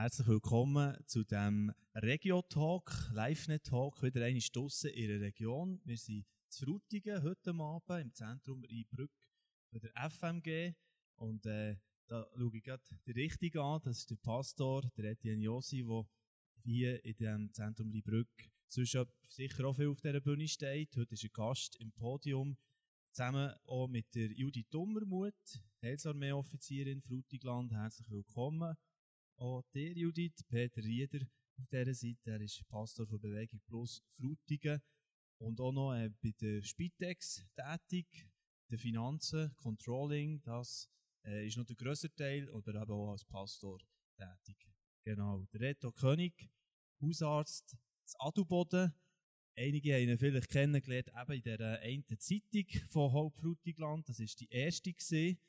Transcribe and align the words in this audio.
Herzlich 0.00 0.28
willkommen 0.28 0.96
zu 1.04 1.24
dem 1.24 1.74
Regio-Talk, 1.94 3.10
Live-Net-Talk, 3.12 4.02
wieder 4.02 4.24
eine 4.24 4.40
Stosse 4.40 4.88
in 4.88 5.08
der 5.08 5.20
Region. 5.20 5.78
Wir 5.84 5.98
sind 5.98 6.24
zu 6.48 6.64
Frutigen 6.64 7.22
heute 7.22 7.50
Abend 7.50 8.06
im 8.06 8.14
Zentrum 8.14 8.64
Rheinbrück 8.64 9.12
bei 9.70 9.78
der 9.78 9.92
FMG 10.10 10.72
und 11.16 11.44
äh, 11.44 11.76
da 12.06 12.26
schaue 12.34 12.56
ich 12.56 12.62
gerade 12.62 12.82
den 13.06 13.12
Richtigen 13.12 13.58
an, 13.58 13.82
das 13.84 13.98
ist 13.98 14.10
der 14.10 14.16
Pastor, 14.16 14.90
der 14.96 15.10
Etienne 15.10 15.44
Josi, 15.44 15.84
der 15.84 16.08
hier 16.62 17.04
in 17.04 17.16
dem 17.16 17.52
Zentrum 17.52 17.90
Rheinbrück 17.90 18.50
sonst 18.68 18.96
sicher 19.28 19.66
auch 19.66 19.76
viel 19.76 19.88
auf 19.88 20.00
dieser 20.00 20.22
Bühne 20.22 20.48
steht. 20.48 20.96
Heute 20.96 21.12
ist 21.12 21.24
ein 21.24 21.30
Gast 21.34 21.76
im 21.76 21.92
Podium, 21.92 22.56
zusammen 23.12 23.52
auch 23.66 23.86
mit 23.86 24.14
der 24.14 24.32
Judith 24.32 24.70
Dummermuth, 24.70 25.60
Heilsarmee-Offizierin 25.82 27.02
Frutigland. 27.02 27.74
Herzlich 27.74 28.08
willkommen. 28.08 28.78
Auch 29.40 29.62
dir, 29.72 29.96
Judith, 29.96 30.44
Peter 30.50 30.84
Rieder 30.84 31.26
auf 31.56 31.66
dieser 31.70 31.94
Seite. 31.94 32.30
Er 32.30 32.42
ist 32.42 32.62
Pastor 32.68 33.06
von 33.06 33.18
Bewegung 33.18 33.58
Plus 33.66 34.02
Frutigen 34.10 34.82
und 35.38 35.58
auch 35.62 35.72
noch 35.72 35.94
äh, 35.94 36.10
bei 36.22 36.34
der 36.38 36.62
Spitex 36.62 37.46
tätig, 37.56 38.28
der 38.70 38.76
Finanzen, 38.76 39.56
Controlling, 39.56 40.42
das 40.42 40.90
äh, 41.24 41.46
ist 41.46 41.56
noch 41.56 41.64
der 41.64 41.76
grösste 41.76 42.14
Teil, 42.14 42.50
oder 42.50 42.82
eben 42.82 42.92
auch 42.92 43.12
als 43.12 43.24
Pastor 43.24 43.78
tätig. 44.18 44.58
Genau. 45.04 45.46
Der 45.54 45.60
Reto 45.62 45.90
König, 45.90 46.50
Hausarzt, 47.00 47.78
das 48.04 48.16
Adelboden. 48.18 48.92
Einige 49.56 49.94
haben 49.94 50.06
ihn 50.10 50.18
vielleicht 50.18 50.50
kennengelernt, 50.50 51.08
eben 51.18 51.32
in 51.32 51.42
dieser 51.42 51.80
einen 51.80 52.04
Zeitung 52.18 52.66
von 52.88 53.10
Hauptfrutigland. 53.10 54.06
Das 54.06 54.20
war 54.20 54.26
die 54.38 54.50
erste 54.50 54.92
gewesen, 54.92 55.40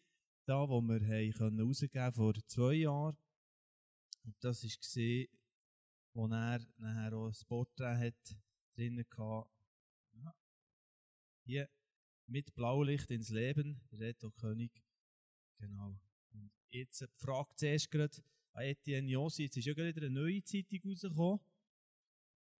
da, 0.48 0.70
wo 0.70 0.80
wir 0.80 1.02
haben 1.06 2.14
vor 2.14 2.34
zwei 2.48 2.76
Jahren. 2.76 3.18
Und 4.24 4.36
das 4.40 4.64
war 4.64 4.70
gesehen, 4.70 5.28
wo 6.14 6.28
er 6.28 6.60
nachher 6.78 7.14
auch 7.14 7.28
ein 7.28 7.48
Porträt 7.48 8.14
drinnen 8.76 9.06
hatte. 9.18 9.50
Ja. 10.14 10.36
Hier, 11.46 11.70
mit 12.28 12.54
Blaulicht 12.54 13.10
ins 13.12 13.30
Leben, 13.30 13.82
Reto 13.92 14.32
König. 14.32 14.72
Genau. 15.58 16.00
Und 16.34 16.52
jetzt 16.70 17.02
die 17.02 17.08
Frage 17.18 17.56
zuerst 17.56 17.92
gerade 17.92 18.24
an 18.54 18.64
Etienne 18.64 19.10
Josi. 19.10 19.44
Jetzt 19.44 19.58
ist 19.58 19.66
ja 19.66 19.74
gerade 19.74 19.96
wieder 19.96 20.08
eine 20.08 20.20
neue 20.20 20.44
Zeitung 20.44 20.80
rausgekommen 20.86 21.40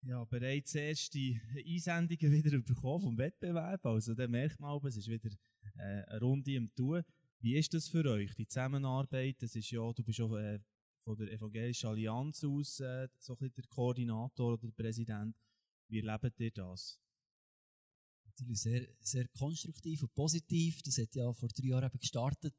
ja, 0.04 0.24
bereits 0.26 0.76
erste 0.76 1.20
Einsendungen 1.56 2.32
wieder 2.32 2.58
bekommen 2.60 3.02
vom 3.02 3.18
Wettbewerb. 3.18 3.86
Also, 3.86 4.16
da 4.16 4.28
merkt 4.28 4.60
man, 4.60 4.80
es 4.86 4.98
ist 4.98 5.08
wieder 5.08 5.30
äh, 5.78 6.04
eine 6.08 6.20
Runde 6.20 6.56
im 6.56 6.74
Tun. 6.74 7.04
Wie 7.40 7.58
ist 7.58 7.74
das 7.74 7.88
für 7.88 8.06
euch, 8.06 8.34
die 8.36 8.48
Zusammenarbeit? 8.48 9.42
Das 9.42 9.56
ist 9.56 9.72
ja, 9.72 9.92
du 9.94 10.04
bist 10.04 10.20
ja 10.20 10.26
äh, 10.38 10.60
von 11.02 11.18
der 11.18 11.32
Evangelischen 11.32 11.90
Allianz 11.90 12.44
aus 12.44 12.80
äh, 12.80 13.08
so 13.18 13.38
ein 13.40 13.52
der 13.52 13.68
Koordinator 13.68 14.54
oder 14.54 14.68
der 14.68 14.72
Präsident. 14.72 15.36
Wie 15.88 16.00
erlebt 16.00 16.40
ihr 16.40 16.52
das? 16.52 17.00
Natürlich 18.26 18.62
sehr, 18.62 18.88
sehr 19.00 19.28
konstruktiv 19.30 20.04
und 20.04 20.14
positiv. 20.14 20.82
Das 20.84 20.98
hat 20.98 21.14
ja 21.16 21.32
vor 21.34 21.50
drei 21.50 21.68
Jahren 21.68 21.86
eben 21.86 22.00
gestartet, 22.00 22.56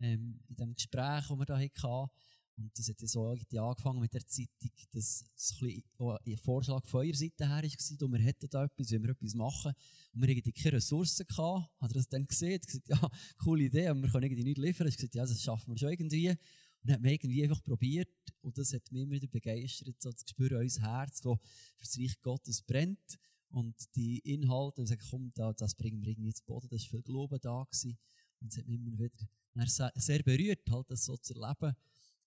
ähm, 0.00 0.40
in 0.48 0.56
dem 0.56 0.74
Gespräch, 0.74 1.26
das 1.28 1.38
wir 1.38 1.44
da 1.44 1.58
hatten. 1.58 2.10
Und 2.56 2.78
das 2.78 2.88
hat 2.88 3.00
ja 3.00 3.08
so 3.08 3.28
angefangen 3.28 4.00
mit 4.00 4.12
der 4.12 4.26
Zeitung, 4.26 4.70
dass 4.92 5.24
es 5.34 5.56
ein, 5.62 5.82
ein 6.26 6.36
Vorschlag 6.36 6.84
von 6.86 7.06
eurer 7.06 7.16
Seite 7.16 7.48
her 7.48 7.62
war, 7.62 8.06
und 8.06 8.12
wir 8.12 8.20
hätten 8.20 8.50
da 8.50 8.64
etwas, 8.64 8.90
wenn 8.90 9.02
wir 9.02 9.10
etwas 9.10 9.34
machen. 9.34 9.72
Und 10.12 10.20
wir 10.20 10.28
irgendwie 10.28 10.52
keine 10.52 10.76
Ressourcen 10.76 11.26
gehabt. 11.26 11.70
Hat 11.80 11.90
er 11.90 11.94
das 11.94 12.08
dann 12.08 12.26
gesehen? 12.26 12.60
gesagt, 12.60 12.88
ja, 12.88 13.10
coole 13.38 13.64
Idee, 13.64 13.88
aber 13.88 14.02
wir 14.02 14.10
können 14.10 14.24
irgendwie 14.24 14.44
nichts 14.44 14.60
liefern. 14.60 14.88
Ich 14.88 14.96
gesagt, 14.96 15.14
ja, 15.14 15.24
das 15.24 15.42
schaffen 15.42 15.72
wir 15.72 15.78
schon 15.78 15.90
irgendwie. 15.90 16.36
Und 16.82 16.92
hat 16.92 17.00
man 17.00 17.10
irgendwie 17.10 17.42
einfach 17.42 17.62
probiert. 17.62 18.08
Und 18.42 18.56
das 18.56 18.72
hat 18.72 18.90
mich 18.90 19.02
immer 19.02 19.12
wieder 19.12 19.28
begeistert, 19.28 20.00
so 20.00 20.10
das 20.10 20.24
Gespür 20.24 20.58
unser 20.58 20.82
Herz, 20.82 21.20
das 21.20 21.38
für 21.76 21.84
das 21.84 21.98
Reich 21.98 22.20
Gottes 22.22 22.62
brennt. 22.62 23.18
Und 23.50 23.74
die 23.96 24.18
Inhalte, 24.20 24.80
und 24.80 24.86
sagen, 24.86 25.02
komm, 25.10 25.32
das 25.34 25.74
bringen 25.74 26.02
wir 26.02 26.12
irgendwie 26.12 26.32
zu 26.32 26.44
Boden. 26.44 26.68
Das 26.70 26.82
war 26.82 26.90
viel 26.90 27.02
Glauben 27.02 27.38
da 27.40 27.64
gewesen. 27.64 27.98
Und 28.40 28.52
es 28.52 28.58
hat 28.58 28.66
mich 28.66 28.78
immer 28.78 28.98
wieder 28.98 29.92
sehr 29.96 30.22
berührt, 30.22 30.70
halt 30.70 30.90
das 30.90 31.04
so 31.04 31.16
zu 31.16 31.34
erleben 31.34 31.74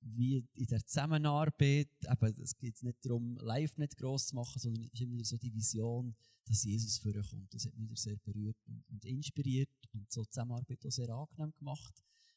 wie 0.06 0.46
in 0.56 0.68
der 0.68 0.86
Zusammenarbeit, 0.86 1.90
eben, 2.02 2.42
es 2.42 2.58
geht 2.58 2.82
nicht 2.84 3.06
darum, 3.06 3.38
live 3.38 3.78
nicht 3.78 3.98
gross 3.98 4.28
zu 4.28 4.36
machen, 4.36 4.60
sondern 4.60 4.84
es 4.86 4.94
ist 4.94 5.02
immer 5.02 5.24
so 5.24 5.38
die 5.38 5.54
Vision, 5.54 6.16
dass 6.46 6.64
Jesus 6.64 6.98
vorkommt. 6.98 7.54
Das 7.54 7.66
hat 7.66 7.78
mich 7.78 8.00
sehr 8.00 8.18
berührt 8.18 8.58
und, 8.68 8.84
und, 8.90 9.06
inspiriert 9.06 9.70
und 9.94 10.12
so 10.12 10.24
die 10.24 10.30
Zusammenarbeit 10.30 10.86
auch 10.86 10.92
sehr 10.92 11.10
angenehm 11.10 11.54
gemacht. 11.58 11.94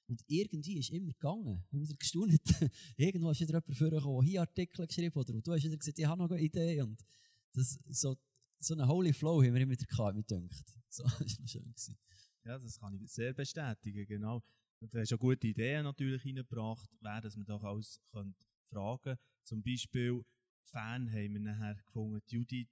Und 0.09 0.22
irgendwie 0.28 0.78
ist 0.78 0.91
immer 0.91 1.12
gegangen. 1.12 1.65
Haben 1.72 1.83
wieder 1.83 1.94
gestaunt. 1.94 2.33
Irgendwo 2.97 3.31
ist 3.31 3.41
wieder 3.41 3.55
jemand 3.55 3.77
vorgekommen, 3.77 4.21
der 4.21 4.28
hier 4.31 4.41
Artikel 4.41 4.87
geschrieben 4.87 5.19
oder 5.19 5.33
du 5.41 5.53
hast 5.53 5.65
wieder 5.65 5.77
gesagt, 5.77 5.99
ich 5.99 6.06
habe 6.06 6.22
noch 6.22 6.31
eine 6.31 6.41
Idee. 6.41 6.81
Und 6.83 7.05
das, 7.53 7.78
so, 7.89 8.16
so 8.59 8.75
einen 8.75 8.89
Holy 8.89 9.12
Flow 9.12 9.43
haben 9.43 9.55
wir 9.55 9.61
immer 9.61 9.72
wieder 9.72 9.87
gehabt, 9.87 10.16
mir 10.16 10.22
gedacht. 10.22 10.75
So, 10.89 11.03
das 11.19 11.41
war 11.41 11.49
schön. 11.49 11.65
Gewesen. 11.65 11.99
Ja, 12.45 12.59
das 12.59 12.78
kann 12.78 12.95
ich 12.95 13.11
sehr 13.11 13.34
bestätigen, 13.34 14.06
genau. 14.06 14.43
Und 14.78 14.95
du 14.95 15.00
hast 15.00 15.11
ja 15.11 15.16
gute 15.16 15.47
Ideen 15.47 15.84
natürlich 15.84 16.25
reingebracht, 16.25 16.89
wer 17.00 17.21
das 17.21 17.37
man 17.37 17.47
doch 17.47 17.62
alles 17.65 18.00
könnte 18.12 18.45
fragen 18.69 19.19
Zum 19.43 19.62
Beispiel, 19.62 20.22
Fan 20.65 21.11
haben 21.11 21.33
wir 21.33 21.41
nachher 21.41 21.77
gefunden, 21.77 22.22
Judith 22.27 22.69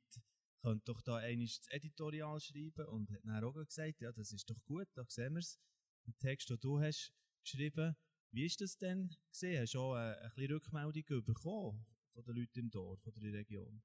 könnte 0.61 0.85
doch 0.87 1.01
da 1.03 1.17
einmal 1.17 1.47
das 1.47 1.67
Editorial 1.69 2.41
schreiben 2.41 2.87
und 2.87 3.11
hat 3.11 3.25
dann 3.25 3.45
auch 3.45 3.55
gesagt, 3.55 4.01
ja, 4.01 4.13
das 4.13 4.33
ist 4.33 4.49
doch 4.49 4.63
gut, 4.65 4.89
da 4.95 5.05
sehen 5.09 5.35
wir 5.35 5.41
es. 5.41 5.59
Den 6.07 6.17
Text, 6.19 6.51
den 6.51 6.59
du 6.61 6.81
hast 6.81 7.13
geschrieben. 7.45 7.97
Wie 8.33 8.47
ist 8.47 8.61
das 8.61 8.77
denn 8.77 9.15
gesehen? 9.31 9.63
Hast 9.63 9.75
du 9.75 9.81
auch 9.81 9.95
eine, 9.95 10.17
äh, 10.17 10.25
ein 10.25 10.31
bisschen 10.35 10.53
Rückmeldung 10.53 11.25
bekommen 11.25 11.87
von 12.13 12.25
den 12.25 12.37
Leuten 12.37 12.59
im 12.59 12.71
Dorf, 12.71 13.01
von 13.03 13.13
der 13.15 13.33
Region? 13.33 13.83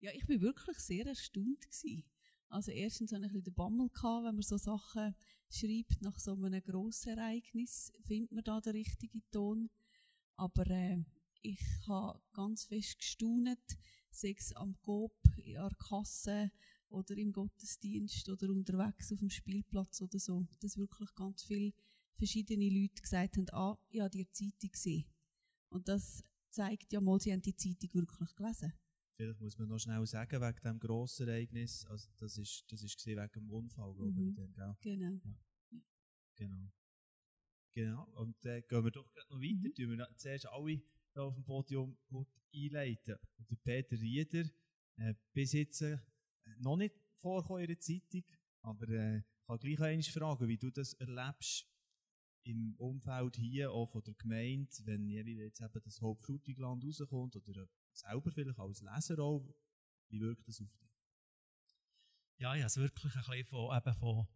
Ja, 0.00 0.10
ich 0.12 0.28
war 0.28 0.40
wirklich 0.40 0.78
sehr 0.78 1.06
erstaunt 1.06 1.60
gewesen. 1.60 2.04
Also 2.48 2.70
erstens 2.70 3.12
hatte 3.12 3.26
ich 3.26 3.30
ein 3.30 3.34
bisschen 3.34 3.44
den 3.44 3.54
Bammel, 3.54 3.90
wenn 3.90 4.34
man 4.34 4.42
so 4.42 4.56
Sachen 4.56 5.14
schreibt 5.50 6.00
nach 6.02 6.18
so 6.18 6.32
einem 6.32 6.62
grossen 6.62 7.18
Ereignis, 7.18 7.92
findet 8.04 8.32
man 8.32 8.44
da 8.44 8.60
den 8.60 8.72
richtigen 8.72 9.22
Ton. 9.30 9.70
Aber 10.36 10.66
äh, 10.68 11.04
ich 11.42 11.60
habe 11.86 12.20
ganz 12.32 12.64
fest 12.64 12.98
gestaunet, 12.98 13.60
sei 14.10 14.34
es 14.36 14.52
am 14.54 14.78
Coop, 14.80 15.12
in 15.36 15.54
der 15.54 15.70
Kasse 15.78 16.50
oder 16.88 17.16
im 17.16 17.32
Gottesdienst 17.32 18.28
oder 18.28 18.48
unterwegs 18.50 19.12
auf 19.12 19.18
dem 19.18 19.30
Spielplatz 19.30 20.00
oder 20.00 20.18
so, 20.18 20.46
dass 20.60 20.78
wirklich 20.78 21.14
ganz 21.14 21.42
viele 21.42 21.72
verschiedene 22.18 22.68
Leute 22.68 23.00
gesagt 23.00 23.36
haben, 23.36 23.48
ah, 23.52 23.78
ja, 23.90 24.08
die 24.08 24.30
Zeitung 24.30 24.70
gesehen. 24.70 25.06
Und 25.70 25.88
das 25.88 26.22
zeigt 26.50 26.92
ja 26.92 27.00
mal, 27.00 27.20
sie 27.20 27.32
haben 27.32 27.42
die 27.42 27.54
Zeitung 27.54 27.94
wirklich 27.94 28.34
gelesen. 28.34 28.72
Vielleicht 29.16 29.40
muss 29.40 29.58
man 29.58 29.68
noch 29.68 29.78
schnell 29.78 30.06
sagen, 30.06 30.40
wegen 30.40 30.56
diesem 30.56 30.78
grossen 30.78 31.28
Ereignis, 31.28 31.84
also 31.86 32.08
das 32.18 32.38
ist, 32.38 32.64
das 32.68 32.82
ist 32.82 33.04
wegen 33.06 33.28
dem 33.34 33.50
Unfall, 33.50 33.94
glaube 33.94 34.12
mhm. 34.12 34.28
ich. 34.28 34.34
Dann, 34.36 34.52
gell? 34.52 34.76
Genau. 34.80 35.20
Ja. 35.24 35.80
Genau. 36.36 36.72
Genau. 37.74 38.04
Und 38.14 38.36
dann 38.44 38.58
äh, 38.58 38.62
gehen 38.62 38.84
wir 38.84 38.90
doch 38.90 39.12
noch 39.30 39.40
weiter. 39.40 39.68
Mhm. 39.68 39.74
Tun 39.74 39.98
wir 39.98 40.08
zuerst 40.16 40.46
alle 40.46 40.70
hier 40.70 41.22
auf 41.22 41.34
dem 41.34 41.44
Podium 41.44 41.96
einleiten. 42.54 43.16
Und 43.38 43.50
der 43.50 43.56
Peter 43.56 44.00
Rieder, 44.00 44.44
äh, 44.96 45.14
bis 45.32 45.52
jetzt 45.52 45.82
äh, 45.82 45.98
noch 46.58 46.76
nicht 46.76 46.94
vorkommen 47.16 47.62
in 47.62 47.68
der 47.68 47.80
Zeitung, 47.80 48.24
aber 48.62 48.88
äh, 48.88 49.18
ich 49.18 49.24
kann 49.46 49.58
gleich 49.58 49.80
einmal 49.80 50.02
fragen, 50.02 50.48
wie 50.48 50.58
du 50.58 50.70
das 50.70 50.94
erlebst 50.94 51.66
im 52.44 52.74
Umfeld 52.78 53.36
hier, 53.36 53.72
auch 53.72 53.86
von 53.86 54.02
der 54.02 54.14
Gemeinde, 54.14 54.70
wenn 54.84 55.08
jetzt 55.08 55.60
eben 55.60 55.80
das 55.84 56.00
Hauptfrutigland 56.00 56.84
rauskommt 56.84 57.36
oder 57.36 57.66
selber 57.92 58.30
vielleicht 58.30 58.58
als 58.58 58.82
Leser 58.82 59.18
auch, 59.22 59.46
wie 60.08 60.20
wirkt 60.20 60.46
das 60.48 60.60
auf 60.60 60.72
dich? 60.76 60.88
Ja, 62.38 62.54
ich 62.54 62.60
habe 62.60 62.68
es 62.68 62.76
wirklich 62.76 63.14
ein 63.14 63.22
bisschen 63.22 63.44
von, 63.44 63.76
eben 63.76 63.94
von 63.94 64.26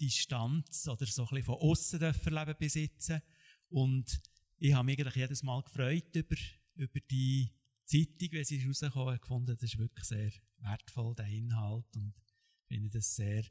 Distanz 0.00 0.88
oder 0.88 1.06
so 1.06 1.22
ein 1.22 1.28
bisschen 1.28 1.44
von 1.44 1.54
außen 1.56 2.00
erleben 2.00 2.54
besitzen. 2.58 3.20
Und 3.68 4.20
ich 4.58 4.72
habe 4.72 4.84
mich 4.84 4.98
eigentlich 4.98 5.16
jedes 5.16 5.42
Mal 5.42 5.62
gefreut 5.62 6.14
über, 6.14 6.36
über 6.74 7.00
die 7.10 7.52
Zeitung, 7.84 8.28
wenn 8.32 8.44
sie 8.44 8.64
rausgekommen 8.64 9.14
ist, 9.14 9.22
gefunden, 9.22 9.46
das 9.46 9.62
ist 9.62 9.78
wirklich 9.78 10.04
sehr 10.04 10.32
wertvoll, 10.58 11.14
der 11.14 11.26
Inhalt. 11.26 11.96
Und 11.96 12.14
ich 12.62 12.66
finde 12.68 12.90
das 12.90 13.14
sehr 13.14 13.44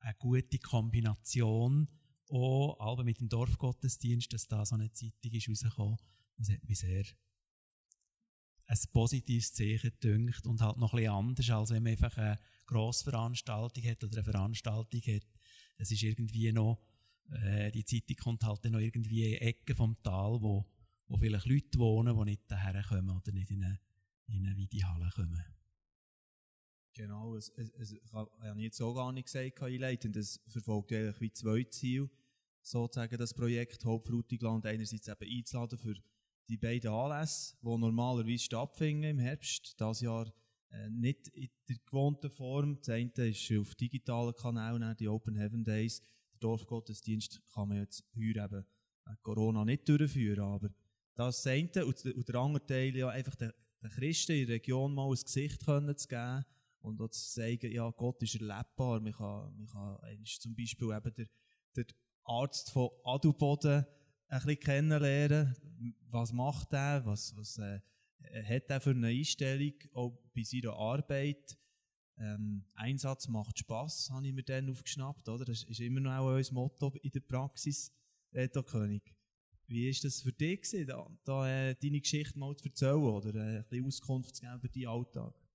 eine 0.00 0.14
gute 0.18 0.58
Kombination. 0.58 1.88
Auch 2.30 2.78
aber 2.78 3.04
mit 3.04 3.20
dem 3.20 3.28
Dorfgottesdienst, 3.28 4.32
dass 4.32 4.48
da 4.48 4.64
so 4.64 4.74
eine 4.74 4.92
Zeitung 4.92 5.32
ist 5.32 5.48
rausgekommen. 5.48 5.96
Das 6.36 6.50
hat 6.50 6.62
mich 6.64 6.78
sehr 6.78 7.04
ein 8.68 8.78
positives 8.92 9.54
Zeichen 9.54 9.92
dünkt 10.02 10.46
und 10.46 10.60
halt 10.60 10.76
noch 10.76 10.92
ein 10.92 10.98
bisschen 10.98 11.12
anders, 11.12 11.50
als 11.50 11.70
wenn 11.70 11.82
man 11.82 11.92
einfach 11.92 12.16
eine 12.18 12.38
Grossveranstaltung 12.66 13.82
hat 13.84 14.04
oder 14.04 14.18
eine 14.18 14.24
Veranstaltung 14.24 15.00
hat. 15.00 15.26
Es 15.78 15.90
ist 15.90 16.02
irgendwie 16.02 16.52
noch, 16.52 16.78
äh, 17.30 17.70
die 17.72 17.84
Zeitung 17.84 18.16
kommt 18.16 18.44
halt 18.44 18.64
dann 18.64 18.72
noch 18.72 18.80
irgendwie 18.80 19.32
in 19.32 19.40
Ecken 19.40 19.74
vom 19.74 19.96
Tal, 20.02 20.42
wo, 20.42 20.66
wo 21.06 21.16
vielleicht 21.16 21.46
Leute 21.46 21.78
wohnen, 21.78 22.14
die 22.18 22.24
nicht 22.30 22.42
daher 22.48 22.82
kommen 22.82 23.16
oder 23.16 23.32
nicht 23.32 23.50
in 23.50 23.64
eine, 23.64 23.80
in 24.26 24.46
eine 24.46 24.58
Weidehalle 24.58 25.10
kommen. 25.14 25.44
Genau, 26.94 27.36
es, 27.36 27.50
es, 27.50 27.70
es, 27.70 27.92
ich 27.92 28.12
habe 28.12 28.30
jetzt 28.56 28.76
so 28.76 28.92
gar 28.92 29.12
nicht 29.12 29.26
gesagt, 29.26 29.62
einleitend, 29.62 30.16
es 30.16 30.40
verfolgt 30.48 30.92
eigentlich 30.92 31.20
wie 31.20 31.32
zwei 31.32 31.62
Ziele, 31.64 32.10
sozusagen 32.60 33.16
das 33.16 33.34
Projekt 33.34 33.84
Hauptfrutigland 33.84 34.66
einerseits 34.66 35.08
eben 35.08 35.30
einzuladen 35.30 35.78
für 35.78 35.94
die 36.48 36.56
beiden 36.56 36.90
Anlässe, 36.90 37.56
die 37.62 37.78
normalerweise 37.78 38.42
stattfinden 38.42 39.04
im 39.04 39.18
Herbst, 39.18 39.74
das 39.80 40.00
Jahr 40.00 40.32
äh, 40.70 40.88
nicht 40.90 41.28
in 41.28 41.48
der 41.68 41.76
gewohnten 41.84 42.30
Form. 42.30 42.78
Das 42.80 42.90
eine 42.90 43.10
ist 43.28 43.52
auf 43.52 43.74
digitalen 43.74 44.34
Kanälen, 44.34 44.96
die 44.96 45.08
Open 45.08 45.36
Heaven 45.36 45.64
Days. 45.64 46.00
Der 46.32 46.40
Dorfgottesdienst 46.40 47.42
kann 47.52 47.68
man 47.68 47.78
jetzt 47.78 48.04
heuer 48.16 48.44
eben 48.44 48.64
äh, 49.06 49.14
Corona 49.22 49.64
nicht 49.64 49.88
durchführen, 49.88 50.40
aber 50.40 50.70
das 51.14 51.46
eine 51.46 51.84
und, 51.84 52.04
und 52.04 52.28
der 52.28 52.34
andere 52.36 52.64
Teil 52.64 52.96
ja 52.96 53.08
einfach 53.08 53.34
den, 53.34 53.52
den 53.82 53.90
Christen 53.90 54.32
in 54.32 54.46
der 54.46 54.56
Region 54.56 54.94
mal 54.94 55.08
ein 55.08 55.20
Gesicht 55.20 55.64
können 55.64 55.96
zu 55.96 56.08
geben 56.08 56.44
und 56.80 57.00
auch 57.00 57.08
zu 57.08 57.20
sagen, 57.20 57.70
ja, 57.72 57.90
Gott 57.90 58.22
ist 58.22 58.34
erlebbar. 58.34 59.00
Man 59.00 59.12
kann, 59.12 59.56
man 59.56 59.66
kann 59.66 60.24
zum 60.24 60.54
Beispiel 60.54 60.92
eben 60.96 61.14
der, 61.14 61.26
der 61.76 61.86
Arzt 62.24 62.70
von 62.70 62.90
Adelboden 63.04 63.84
ein 64.28 64.40
bisschen 64.40 64.60
kennenlernen. 64.60 65.56
Was 66.10 66.32
macht 66.32 66.72
er? 66.72 67.04
Was, 67.06 67.34
was 67.36 67.58
äh, 67.58 67.80
hat 68.44 68.70
er 68.70 68.80
für 68.80 68.90
eine 68.90 69.08
Einstellung 69.08 69.74
auch 69.94 70.18
bei 70.34 70.42
seiner 70.42 70.74
Arbeit? 70.74 71.56
Ähm, 72.20 72.64
Einsatz 72.74 73.28
macht 73.28 73.58
Spass, 73.58 74.10
habe 74.10 74.26
ich 74.26 74.32
mir 74.32 74.42
dann 74.42 74.68
aufgeschnappt, 74.68 75.28
oder? 75.28 75.44
Das 75.44 75.62
ist 75.62 75.80
immer 75.80 76.00
noch 76.00 76.12
auch 76.12 76.34
unser 76.34 76.52
Motto 76.52 76.92
in 77.00 77.12
der 77.12 77.20
Praxis, 77.20 77.92
Reto 78.32 78.62
König. 78.62 79.14
Wie 79.68 79.86
war 79.86 80.00
das 80.02 80.22
für 80.22 80.32
dich, 80.32 80.62
gewesen, 80.62 80.86
da, 80.86 81.06
da 81.24 81.48
äh, 81.48 81.76
deine 81.76 82.00
Geschichte 82.00 82.38
mal 82.38 82.56
zu 82.56 82.64
erzählen 82.64 82.96
oder 82.96 83.34
äh, 83.34 83.58
ein 83.58 83.64
bisschen 83.68 83.86
Auskunft 83.86 84.34
zu 84.34 84.42
geben 84.42 84.56
über 84.56 84.68
deinen 84.68 84.86
Alltag? 84.88 85.47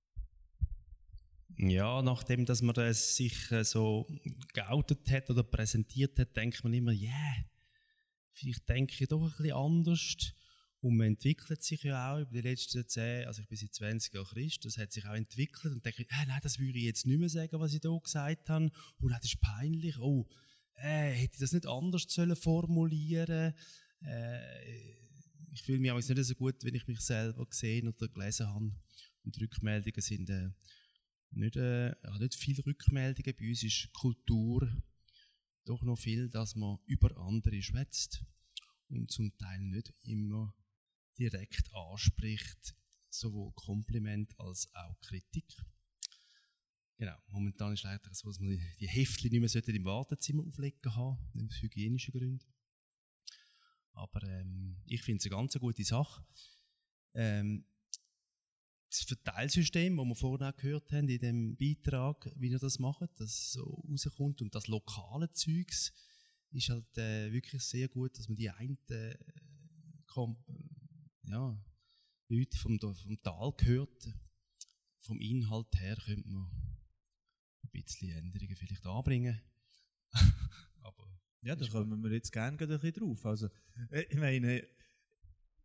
Ja, 1.56 2.02
nachdem 2.02 2.44
dass 2.44 2.62
man 2.62 2.74
das 2.74 3.16
sich 3.16 3.50
äh, 3.52 3.64
so 3.64 4.06
geoutet 4.52 5.08
hat 5.10 5.30
oder 5.30 5.42
präsentiert 5.42 6.18
hat, 6.18 6.36
denkt 6.36 6.64
man 6.64 6.74
immer, 6.74 6.92
ja, 6.92 7.10
yeah, 7.10 7.44
vielleicht 8.32 8.68
denke 8.68 8.94
ich 8.98 9.08
doch 9.08 9.22
ein 9.22 9.30
bisschen 9.30 9.52
anders. 9.52 10.34
Und 10.80 10.96
man 10.96 11.06
entwickelt 11.06 11.62
sich 11.62 11.82
ja 11.84 12.12
auch 12.12 12.20
über 12.20 12.32
die 12.32 12.42
letzten 12.42 12.86
zehn, 12.86 13.26
also 13.26 13.40
ich 13.40 13.48
bin 13.48 13.56
seit 13.56 13.72
20 13.72 14.12
Jahren 14.12 14.26
Christ, 14.26 14.66
das 14.66 14.76
hat 14.76 14.92
sich 14.92 15.06
auch 15.06 15.14
entwickelt 15.14 15.72
und 15.72 15.84
denke, 15.84 16.02
äh, 16.02 16.26
nein, 16.26 16.40
das 16.42 16.58
würde 16.58 16.78
ich 16.78 16.84
jetzt 16.84 17.06
nicht 17.06 17.18
mehr 17.18 17.30
sagen, 17.30 17.58
was 17.58 17.72
ich 17.72 17.80
da 17.80 17.96
gesagt 17.96 18.50
habe. 18.50 18.70
Und 18.98 19.10
das 19.10 19.24
ist 19.24 19.40
peinlich. 19.40 19.98
Oh, 19.98 20.28
äh, 20.74 21.12
hätte 21.12 21.34
ich 21.34 21.40
das 21.40 21.52
nicht 21.52 21.66
anders 21.66 22.04
sollen 22.08 22.36
formulieren 22.36 23.54
äh, 24.02 24.62
Ich 25.52 25.62
fühle 25.62 25.78
mich 25.78 25.90
auch 25.90 25.96
nicht 25.96 26.24
so 26.24 26.34
gut, 26.34 26.56
wenn 26.64 26.74
ich 26.74 26.86
mich 26.86 27.00
selber 27.00 27.46
gesehen 27.46 27.88
oder 27.88 28.08
gelesen 28.08 28.48
habe. 28.48 28.72
Und 29.24 29.36
die 29.36 29.40
Rückmeldungen 29.40 30.02
sind 30.02 30.28
äh, 30.28 30.50
nicht, 31.36 31.56
äh, 31.56 31.94
nicht 32.18 32.34
viele 32.34 32.64
Rückmeldungen. 32.64 33.34
Bei 33.36 33.48
uns 33.48 33.62
ist 33.62 33.92
Kultur 33.92 34.70
doch 35.64 35.82
noch 35.82 35.98
viel, 35.98 36.28
dass 36.28 36.54
man 36.56 36.78
über 36.86 37.16
andere 37.16 37.62
schwätzt 37.62 38.24
und 38.88 39.10
zum 39.10 39.36
Teil 39.38 39.60
nicht 39.60 39.92
immer 40.02 40.54
direkt 41.18 41.72
anspricht, 41.72 42.76
sowohl 43.08 43.52
Kompliment 43.54 44.38
als 44.38 44.68
auch 44.74 45.00
Kritik. 45.00 45.56
Genau, 46.96 47.16
momentan 47.28 47.72
ist 47.72 47.80
es 47.80 47.84
leider 47.84 48.14
so, 48.14 48.28
dass 48.28 48.38
man 48.38 48.58
die 48.78 48.88
Heftchen 48.88 49.30
nicht 49.30 49.54
mehr 49.54 49.74
im 49.74 49.84
Wartezimmer 49.84 50.44
auflegen 50.44 50.94
haben, 50.94 51.18
aus 51.34 51.62
hygienischen 51.62 52.12
Gründen. 52.12 52.52
Aber 53.92 54.22
ähm, 54.22 54.76
ich 54.86 55.02
finde 55.02 55.18
es 55.18 55.24
eine 55.24 55.36
ganz 55.36 55.58
gute 55.58 55.84
Sache. 55.84 56.24
Ähm, 57.14 57.64
das 58.94 59.06
Verteilsystem, 59.08 59.96
das 59.96 60.06
wir 60.06 60.14
vorhin 60.14 60.46
auch 60.46 60.56
gehört 60.56 60.92
haben 60.92 61.08
in 61.08 61.18
dem 61.18 61.56
Beitrag, 61.56 62.30
wie 62.36 62.50
wir 62.50 62.58
das 62.58 62.78
machen, 62.78 63.08
das 63.16 63.52
so 63.52 63.82
rauskommt 63.90 64.40
und 64.40 64.54
das 64.54 64.68
lokale 64.68 65.30
Zeugs, 65.32 65.92
ist 66.52 66.68
halt 66.68 66.96
äh, 66.98 67.32
wirklich 67.32 67.62
sehr 67.62 67.88
gut, 67.88 68.16
dass 68.16 68.28
man 68.28 68.36
die 68.36 68.50
einen 68.50 68.78
äh, 68.90 69.16
ja, 71.24 71.64
Leute 72.28 72.58
vom, 72.58 72.78
vom 72.78 73.22
Tal 73.22 73.52
gehört. 73.56 74.08
Vom 75.00 75.20
Inhalt 75.20 75.74
her 75.80 75.96
könnte 75.96 76.28
man 76.28 76.46
ein 77.62 77.70
bisschen 77.72 78.10
Änderungen 78.10 78.56
vielleicht 78.56 78.86
anbringen. 78.86 79.40
Aber 80.82 81.20
ja, 81.42 81.56
da 81.56 81.66
kommen 81.66 82.02
wir 82.02 82.12
jetzt 82.12 82.32
gerne 82.32 82.56
ein 82.56 82.68
bisschen 82.68 82.92
drauf. 82.92 83.26
Also, 83.26 83.48
äh, 83.90 84.04
ich 84.08 84.18
meine, 84.18 84.66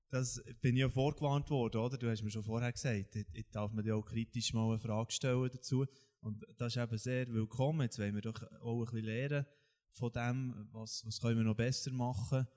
das 0.09 0.43
bin 0.61 0.75
ich 0.75 0.81
ja 0.81 0.89
vorgewarnt 0.89 1.49
worden, 1.49 1.81
oder? 1.81 1.97
Du 1.97 2.09
hast 2.09 2.23
mir 2.23 2.31
schon 2.31 2.43
vorher 2.43 2.71
gesagt, 2.71 3.15
ich, 3.15 3.49
darf 3.51 3.71
mir 3.71 3.85
ja 3.85 3.95
auch 3.95 4.05
kritisch 4.05 4.53
mal 4.53 4.69
eine 4.69 4.79
Frage 4.79 5.11
stellen 5.11 5.49
dazu. 5.51 5.85
Und 6.21 6.43
das 6.57 6.75
ist 6.75 6.81
eben 6.81 6.97
sehr 6.97 7.31
willkommen. 7.31 7.81
Jetzt 7.81 7.99
wollen 7.99 8.15
wir 8.15 8.21
doch 8.21 8.41
auch 8.61 8.79
ein 8.79 8.85
bisschen 8.85 9.05
lernen 9.05 9.45
von 9.91 10.11
dem, 10.11 10.67
was, 10.71 11.05
was 11.05 11.19
können 11.19 11.37
wir 11.37 11.43
noch 11.43 11.55
besser 11.55 11.91
machen. 11.91 12.47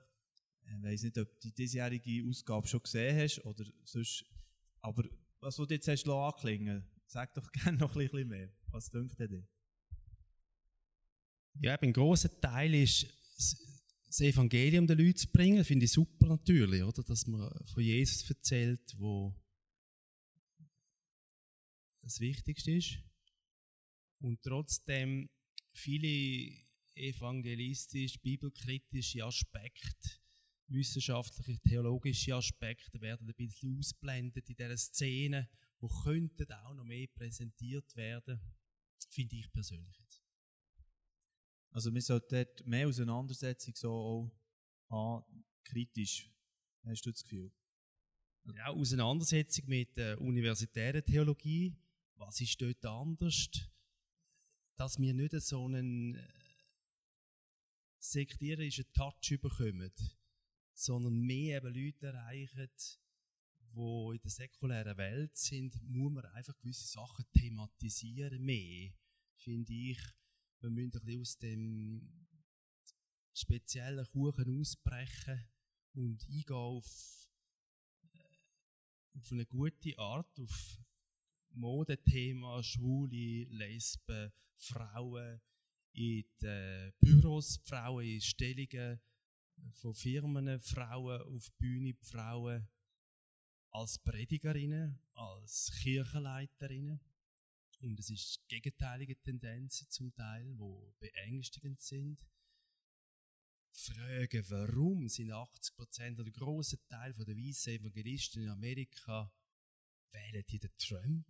Ich 0.65 0.83
weiss 0.83 1.03
nicht, 1.03 1.17
ob 1.17 1.27
du 1.27 1.39
die 1.43 1.53
diesjährige 1.53 2.27
Ausgabe 2.27 2.67
schon 2.67 2.81
gesehen 2.81 3.19
hast 3.19 3.43
oder 3.45 3.65
sonst, 3.83 4.25
aber 4.81 5.03
was 5.39 5.57
du 5.57 5.65
jetzt 5.65 5.87
hast 5.87 6.07
anklingen 6.07 6.85
sag 7.05 7.33
doch 7.33 7.51
gerne 7.51 7.77
noch 7.77 7.95
ein 7.95 8.07
bisschen 8.07 8.27
mehr. 8.27 8.49
Was 8.71 8.89
denkt 8.89 9.19
dir? 9.19 9.47
Ja, 11.59 11.75
ein 11.75 11.93
grosser 11.93 12.39
Teil 12.41 12.73
ist 12.73 13.05
das 14.13 14.21
Evangelium 14.21 14.85
den 14.85 14.99
Leuten 14.99 15.15
zu 15.17 15.27
bringen, 15.27 15.65
finde 15.65 15.85
ich 15.85 15.91
super 15.91 16.27
natürlich, 16.27 16.83
oder? 16.83 17.01
Dass 17.01 17.25
man 17.25 17.49
von 17.65 17.81
Jesus 17.81 18.29
erzählt, 18.29 18.93
wo 18.99 19.33
das 22.01 22.19
Wichtigste 22.19 22.73
ist. 22.73 22.99
Und 24.19 24.39
trotzdem 24.43 25.31
viele 25.71 26.55
evangelistisch, 26.93 28.19
bibelkritische 28.19 29.25
Aspekte, 29.25 30.11
wissenschaftliche, 30.67 31.59
theologische 31.61 32.35
Aspekte 32.35 33.01
werden 33.01 33.27
ein 33.27 33.35
bisschen 33.35 33.79
ausblendet 33.79 34.47
in 34.47 34.55
dieser 34.55 34.77
Szene, 34.77 35.49
wo 35.79 35.87
könnten 35.87 36.51
auch 36.51 36.75
noch 36.75 36.85
mehr 36.85 37.07
präsentiert 37.07 37.95
werden, 37.95 38.39
finde 39.09 39.37
ich 39.37 39.51
persönlich. 39.51 40.02
Also 41.73 41.91
wir 41.91 42.01
sollten 42.03 42.35
dort 42.35 42.67
mehr 42.67 42.87
Auseinandersetzung 42.87 43.73
so 43.75 43.91
auch 43.91 44.31
haben, 44.89 45.43
kritisch. 45.63 46.29
Hast 46.85 47.03
du 47.03 47.11
das 47.11 47.23
Gefühl? 47.23 47.51
Ja, 48.55 48.67
Auseinandersetzung 48.67 49.65
mit 49.67 49.97
der 49.97 50.21
universitären 50.21 51.03
Theologie. 51.03 51.75
Was 52.15 52.39
ist 52.41 52.61
dort 52.61 52.85
anders? 52.85 53.49
Dass 54.75 54.99
wir 54.99 55.13
nicht 55.15 55.33
so 55.41 55.65
einen 55.65 56.15
äh, 56.15 56.27
sektierischen 57.97 58.85
Touch 58.93 59.39
bekommen, 59.41 59.91
sondern 60.75 61.21
mehr 61.21 61.57
eben 61.57 61.73
Leute 61.73 62.05
erreichen, 62.05 62.69
die 63.75 64.15
in 64.15 64.19
der 64.21 64.29
säkulären 64.29 64.97
Welt 64.97 65.35
sind, 65.35 65.81
muss 65.89 66.11
man 66.11 66.25
einfach 66.25 66.55
gewisse 66.59 66.85
Sachen 66.85 67.25
thematisieren 67.33 68.43
mehr, 68.43 68.91
finde 69.37 69.73
ich 69.73 69.97
wir 70.63 70.69
müssen 70.69 70.97
ein 70.97 71.05
bisschen 71.05 71.21
aus 71.21 71.37
dem 71.39 72.27
speziellen 73.33 74.07
Kuchen 74.07 74.59
ausbrechen 74.59 75.43
und 75.93 76.23
eingehen 76.23 76.55
auf, 76.55 77.29
äh, 78.13 79.17
auf 79.17 79.31
eine 79.31 79.45
gute 79.45 79.97
Art, 79.99 80.39
auf 80.39 80.77
Modethema, 81.49 82.63
Schwule, 82.63 83.43
Lesben, 83.49 84.31
Frauen 84.55 85.41
in 85.91 86.23
den 86.41 86.93
Büros, 86.99 87.59
Frauen 87.65 88.05
in 88.05 88.21
Stellungen 88.21 89.01
von 89.73 89.93
Firmen, 89.93 90.59
Frauen 90.61 91.21
auf 91.23 91.51
Bühne, 91.57 91.93
Frauen 92.01 92.67
als 93.71 93.99
Predigerinnen, 93.99 94.97
als 95.13 95.71
Kirchenleiterinnen. 95.81 97.01
Und 97.83 97.99
es 97.99 98.09
ist 98.09 98.47
gegenteilige 98.47 99.19
Tendenzen 99.19 99.89
zum 99.89 100.13
Teil, 100.13 100.55
die 100.55 100.93
beängstigend 100.99 101.81
sind. 101.81 102.17
Fragen, 103.73 104.45
warum 104.49 105.09
sind 105.09 105.31
80 105.31 105.75
Prozent 105.75 106.19
oder 106.19 106.31
große 106.31 106.77
Teil 106.87 107.13
der 107.13 107.35
weißen 107.35 107.73
Evangelisten 107.73 108.43
in 108.43 108.49
Amerika 108.49 109.33
wählen 110.13 110.43
die 110.47 110.59
den 110.59 110.71
Trump? 110.77 111.27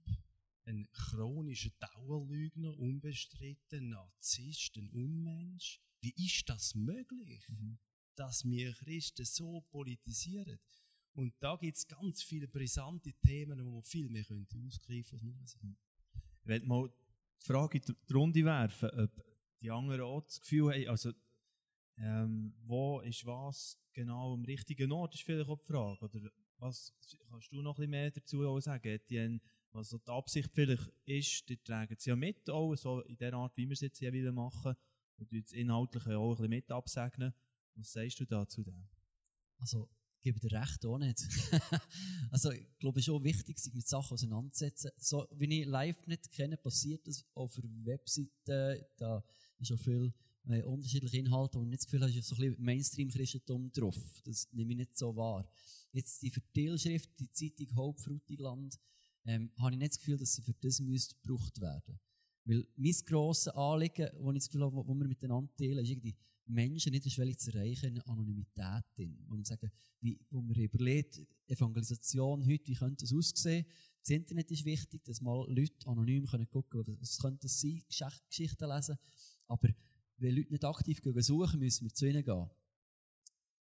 Ein 0.65 0.87
chronischer 0.91 1.71
Dauerlügner, 1.79 2.77
unbestritten, 2.77 3.89
Narzisst, 3.89 4.77
ein 4.77 4.89
Unmensch. 4.89 5.81
Wie 6.01 6.13
ist 6.23 6.47
das 6.49 6.75
möglich, 6.75 7.49
mhm. 7.49 7.79
dass 8.15 8.43
wir 8.45 8.73
Christen 8.73 9.25
so 9.25 9.61
politisieren? 9.71 10.59
Und 11.13 11.33
da 11.39 11.55
gibt 11.55 11.77
es 11.77 11.87
ganz 11.87 12.21
viele 12.21 12.47
brisante 12.47 13.13
Themen, 13.13 13.65
wo 13.65 13.77
wir 13.77 13.83
viel 13.83 14.09
mehr 14.09 14.25
ausgreifen 14.29 15.19
können. 15.19 15.77
Ich 16.43 16.47
will 16.47 16.61
mal 16.65 16.89
die 16.89 17.45
Frage 17.45 17.77
in 17.77 17.95
die 18.09 18.13
Runde 18.13 18.43
werfen, 18.43 18.89
ob 18.89 19.11
die 19.61 19.71
anderen 19.71 20.01
auch 20.01 20.21
das 20.21 20.41
Gefühl 20.41 20.73
haben, 20.73 20.89
also 20.89 21.11
ähm, 21.97 22.53
wo 22.65 22.99
ist 22.99 23.25
was 23.25 23.79
genau 23.93 24.33
am 24.33 24.43
richtigen 24.43 24.91
Ort, 24.91 25.15
ist 25.15 25.23
vielleicht 25.23 25.49
auch 25.49 25.59
die 25.59 25.71
Frage. 25.71 26.03
Oder 26.03 26.31
was 26.57 26.93
kannst 27.29 27.51
du 27.51 27.61
noch 27.61 27.71
ein 27.71 27.75
bisschen 27.75 27.91
mehr 27.91 28.11
dazu 28.11 28.59
sagen, 28.59 28.87
Etienne, 28.87 29.39
was 29.71 29.89
so 29.89 29.97
die 29.97 30.11
Absicht 30.11 30.49
vielleicht 30.53 30.91
ist, 31.05 31.47
die 31.49 31.57
tragen 31.57 31.95
sie 31.97 32.09
ja 32.09 32.15
mit, 32.15 32.49
auch 32.49 32.75
so 32.75 33.01
in 33.01 33.17
der 33.17 33.33
Art, 33.33 33.55
wie 33.55 33.67
wir 33.67 33.73
es 33.73 33.81
jetzt 33.81 33.99
hier 33.99 34.31
machen 34.31 34.75
und 35.17 35.31
jetzt 35.31 35.53
inhaltlich 35.53 36.05
auch 36.07 36.31
ein 36.31 36.35
bisschen 36.35 36.49
mit 36.49 36.71
absegnen. 36.71 37.33
Was 37.75 37.93
sagst 37.93 38.19
du 38.19 38.25
dazu 38.25 38.63
denn? 38.63 38.87
Also 39.57 39.89
gebe 40.23 40.39
dir 40.39 40.51
recht 40.53 40.85
auch 40.85 40.97
nicht. 40.97 41.21
also, 42.31 42.51
ich 42.51 42.65
glaube, 42.79 42.99
es 42.99 43.07
ist 43.07 43.13
auch 43.13 43.23
wichtig, 43.23 43.59
sich 43.59 43.73
mit 43.73 43.87
Sachen 43.87 44.13
auseinanderzusetzen. 44.13 44.91
So, 44.97 45.27
wie 45.31 45.61
ich 45.61 45.67
live 45.67 46.07
nicht 46.07 46.31
kenne, 46.31 46.57
passiert 46.57 47.05
das 47.05 47.25
auf 47.35 47.53
der 47.55 47.69
Webseite, 47.83 48.87
da 48.97 49.23
ist 49.59 49.71
auch 49.71 49.79
viel 49.79 50.13
äh, 50.47 50.63
unterschiedliche 50.63 51.17
Inhalte, 51.17 51.59
und 51.59 51.65
ich 51.65 51.71
nicht 51.71 51.81
das 51.81 51.85
Gefühl 51.87 52.01
habe, 52.01 52.11
ist 52.11 52.27
so 52.27 52.35
ein 52.35 52.41
bisschen 52.41 52.63
Mainstream-Christentum 52.63 53.71
drauf. 53.71 53.97
Das 54.23 54.51
nehme 54.51 54.71
ich 54.71 54.77
nicht 54.77 54.97
so 54.97 55.15
wahr. 55.15 55.47
Jetzt 55.91 56.21
die 56.21 56.31
Verteilschrift, 56.31 57.09
die 57.19 57.29
Zeitung 57.31 57.75
Hauptfrutigland, 57.75 58.79
ähm, 59.25 59.51
habe 59.57 59.71
ich 59.73 59.77
nicht 59.77 59.91
das 59.91 59.99
Gefühl, 59.99 60.17
dass 60.17 60.33
sie 60.33 60.41
für 60.41 60.53
das 60.53 60.79
müsste 60.79 61.15
gebraucht 61.21 61.61
werden. 61.61 61.99
Weil 62.45 62.65
mein 62.75 62.93
grosses 63.05 63.47
Anliegen, 63.49 64.09
das 64.11 64.13
ich 64.13 64.33
das 64.33 64.47
Gefühl 64.47 64.63
habe, 64.63 64.75
wo 64.75 64.93
wir 64.93 65.07
miteinander 65.07 65.53
teilen, 65.55 65.79
ist 65.79 65.89
irgendwie, 65.89 66.15
Menschen 66.45 66.91
nicht 66.91 67.09
schwierig 67.11 67.39
zu 67.39 67.51
erreichen 67.51 67.95
in 67.95 68.01
Anonymität. 68.01 68.83
Wo 69.27 69.37
wir 69.37 69.45
sagen, 69.45 69.71
wie, 70.01 70.19
wo 70.29 70.41
wir 70.41 70.63
überlegt, 70.63 71.21
Evangelisation 71.47 72.45
heute, 72.45 72.67
wie 72.67 72.75
könnte 72.75 73.05
das 73.05 73.13
aussehen? 73.13 73.65
Das 74.01 74.09
Internet 74.09 74.51
ist 74.51 74.65
wichtig, 74.65 75.03
dass 75.05 75.21
mal 75.21 75.45
Leute 75.49 75.87
anonym 75.87 76.25
können 76.25 76.49
gucken 76.49 76.83
können, 76.83 76.99
was 76.99 77.17
könnte 77.17 77.43
das 77.43 77.61
sein, 77.61 77.81
Geschichten 78.29 78.69
lesen. 78.69 78.97
Aber 79.47 79.69
wenn 80.17 80.35
Leute 80.35 80.51
nicht 80.51 80.65
aktiv 80.65 81.01
suchen, 81.17 81.59
müssen 81.59 81.85
wir 81.85 81.93
zu 81.93 82.07
ihnen 82.07 82.23
gehen. 82.23 82.49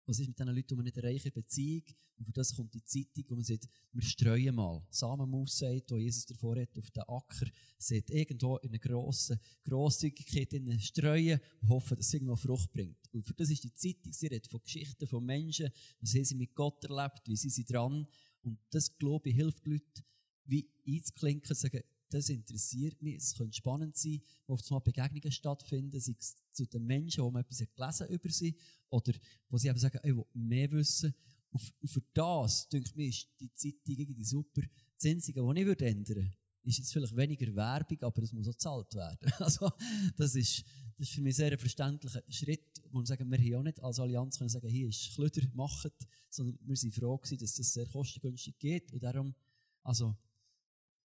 Was 0.06 0.18
ist 0.18 0.28
mit 0.28 0.38
den 0.38 0.48
Leuten, 0.48 0.68
die 0.68 0.76
wir 0.76 0.82
nicht 0.82 0.96
erreichen, 0.96 1.32
Beziehung? 1.32 1.84
Und 2.18 2.26
für 2.26 2.32
das 2.32 2.54
kommt 2.54 2.74
die 2.74 2.84
Zeitung, 2.84 3.24
wo 3.28 3.34
man 3.34 3.44
sagt, 3.44 3.68
wir 3.92 4.02
streuen 4.02 4.54
mal. 4.54 4.84
Samenmaus 4.90 5.58
sagt, 5.58 5.90
wo 5.90 5.96
Jesus 5.96 6.26
davor 6.26 6.60
hat, 6.60 6.76
auf 6.76 6.90
den 6.90 7.02
Acker, 7.04 7.46
sagt 7.78 8.10
irgendwo 8.10 8.56
in 8.58 8.70
einer 8.70 8.78
grossen 8.78 9.38
Grosszügigkeit 9.64 10.52
in 10.52 10.78
streuen 10.80 11.40
und 11.62 11.68
hoffen, 11.68 11.96
dass 11.96 12.08
es 12.08 12.14
irgendwo 12.14 12.36
Frucht 12.36 12.72
bringt. 12.72 12.98
Und 13.12 13.26
für 13.26 13.34
das 13.34 13.50
ist 13.50 13.64
die 13.64 13.72
Zeitung, 13.72 14.12
sie 14.12 14.26
redet 14.26 14.48
von 14.48 14.60
Geschichten 14.62 15.06
von 15.06 15.24
Menschen, 15.24 15.70
was 16.00 16.14
haben 16.14 16.24
sie 16.24 16.34
mit 16.34 16.54
Gott 16.54 16.84
erlebt, 16.84 17.22
wie 17.26 17.36
sind 17.36 17.52
sie 17.52 17.64
dran. 17.64 18.06
Und 18.42 18.58
das, 18.70 18.96
glaube 18.98 19.30
ich, 19.30 19.36
hilft 19.36 19.64
Leuten, 19.66 20.04
wie 20.44 20.68
einzuklinken, 20.86 21.54
sagen, 21.54 21.82
das 22.10 22.28
interessiert 22.28 23.00
mich, 23.02 23.16
es 23.16 23.34
könnte 23.34 23.56
spannend 23.56 23.96
sein, 23.96 24.20
wo 24.46 24.54
auf 24.54 24.62
einmal 24.68 24.80
Begegnungen 24.80 25.32
stattfinden, 25.32 26.00
sei 26.00 26.14
es 26.18 26.36
zu 26.52 26.66
den 26.66 26.84
Menschen, 26.84 27.24
die 27.24 27.30
man 27.30 27.42
etwas 27.42 27.58
gelesen 27.58 28.08
über 28.08 28.28
sie, 28.30 28.56
oder 28.88 29.12
wo 29.48 29.58
sie 29.58 29.68
eben 29.68 29.78
sagen, 29.78 29.98
ich 30.02 30.14
will 30.14 30.26
mehr 30.34 30.70
wissen. 30.72 31.14
Und 31.50 31.62
für 31.84 32.02
das, 32.12 32.68
denke 32.68 32.90
mir, 32.94 33.08
ist 33.08 33.28
die 33.40 33.52
Zeitung 33.54 33.96
irgendwie 33.96 34.24
super. 34.24 34.62
Das 34.96 35.10
Einzige, 35.10 35.44
was 35.44 35.56
ich 35.56 35.66
würde 35.66 35.86
ändern 35.86 36.32
ist 36.62 36.78
jetzt 36.78 36.92
vielleicht 36.92 37.16
weniger 37.16 37.54
Werbung, 37.54 38.02
aber 38.02 38.22
es 38.22 38.32
muss 38.32 38.48
auch 38.48 38.52
gezahlt 38.52 38.94
werden. 38.94 39.32
Also, 39.38 39.70
das 40.16 40.34
ist, 40.34 40.64
das 40.98 41.08
ist 41.08 41.14
für 41.14 41.22
mich 41.22 41.36
sehr 41.36 41.52
ein 41.52 41.58
verständlicher 41.58 42.22
Schritt, 42.28 42.82
wo 42.90 42.98
wir 43.00 43.06
sagen, 43.06 43.30
wir 43.30 43.38
haben 43.38 43.54
auch 43.54 43.62
nicht 43.62 43.82
als 43.82 43.98
Allianz 43.98 44.38
können 44.38 44.50
sagen, 44.50 44.68
hier 44.68 44.88
ist 44.88 45.14
Klöder, 45.14 45.46
macht, 45.54 45.92
sondern 46.28 46.58
wir 46.62 46.76
sind 46.76 46.94
froh 46.94 47.16
gewesen, 47.16 47.38
dass 47.38 47.54
das 47.54 47.72
sehr 47.72 47.86
kostengünstig 47.86 48.58
geht 48.58 48.92
und 48.92 49.02
darum, 49.02 49.34
also, 49.82 50.14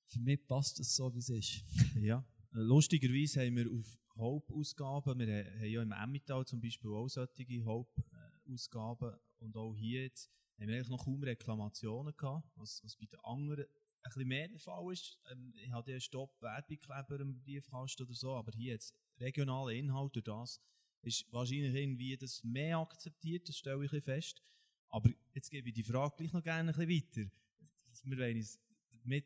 für 0.07 0.19
mich 0.19 0.45
passt 0.47 0.79
das 0.79 0.95
so, 0.95 1.13
wie 1.13 1.19
es 1.19 1.29
ist. 1.29 1.63
Ja. 2.01 2.24
Lustigerweise 2.51 3.45
haben 3.45 3.57
wir 3.57 3.69
auf 3.69 4.00
Hauptausgaben, 4.17 5.19
wir 5.19 5.45
haben 5.45 5.65
ja 5.65 5.81
im 5.81 5.91
Emmental 5.91 6.45
zum 6.45 6.62
Beispiel 6.62 6.91
auch 6.91 7.09
solche 7.09 7.65
Hauptausgaben 7.65 9.13
und 9.39 9.57
auch 9.57 9.75
hier 9.75 10.03
jetzt 10.03 10.31
haben 10.57 10.69
wir 10.69 10.75
eigentlich 10.75 10.89
noch 10.89 11.03
kaum 11.03 11.21
Reklamationen 11.21 12.15
gehabt, 12.15 12.50
was, 12.55 12.81
was 12.83 12.95
bei 12.95 13.07
den 13.07 13.19
anderen 13.24 13.65
ein 13.65 14.09
bisschen 14.09 14.27
mehr 14.27 14.47
der 14.47 14.59
Fall 14.59 14.93
ist. 14.93 15.19
Ähm, 15.31 15.53
ich 15.57 15.71
hatte 15.71 15.91
ja 15.91 16.00
Stopp 16.00 16.41
Werbekleber 16.41 17.19
im 17.19 17.41
Briefkasten 17.43 18.03
oder 18.03 18.13
so, 18.13 18.35
aber 18.35 18.51
hier 18.53 18.74
jetzt 18.74 18.95
regionale 19.19 19.75
Inhalt 19.75 20.15
durch 20.15 20.24
das 20.24 20.62
ist 21.05 21.31
wahrscheinlich 21.31 21.74
irgendwie 21.74 22.17
das 22.17 22.43
mehr 22.43 22.79
akzeptiert, 22.79 23.47
das 23.47 23.57
stelle 23.57 23.85
ich 23.85 24.03
fest. 24.03 24.41
Aber 24.89 25.09
jetzt 25.33 25.50
gebe 25.50 25.69
ich 25.69 25.75
die 25.75 25.83
Frage 25.83 26.15
gleich 26.17 26.33
noch 26.33 26.43
gerne 26.43 26.71
ein 26.71 26.88
bisschen 26.88 26.89
weiter. 26.89 27.31
Wir 28.03 28.17
wollen 28.17 28.38
uns 28.38 28.59
mit 29.05 29.25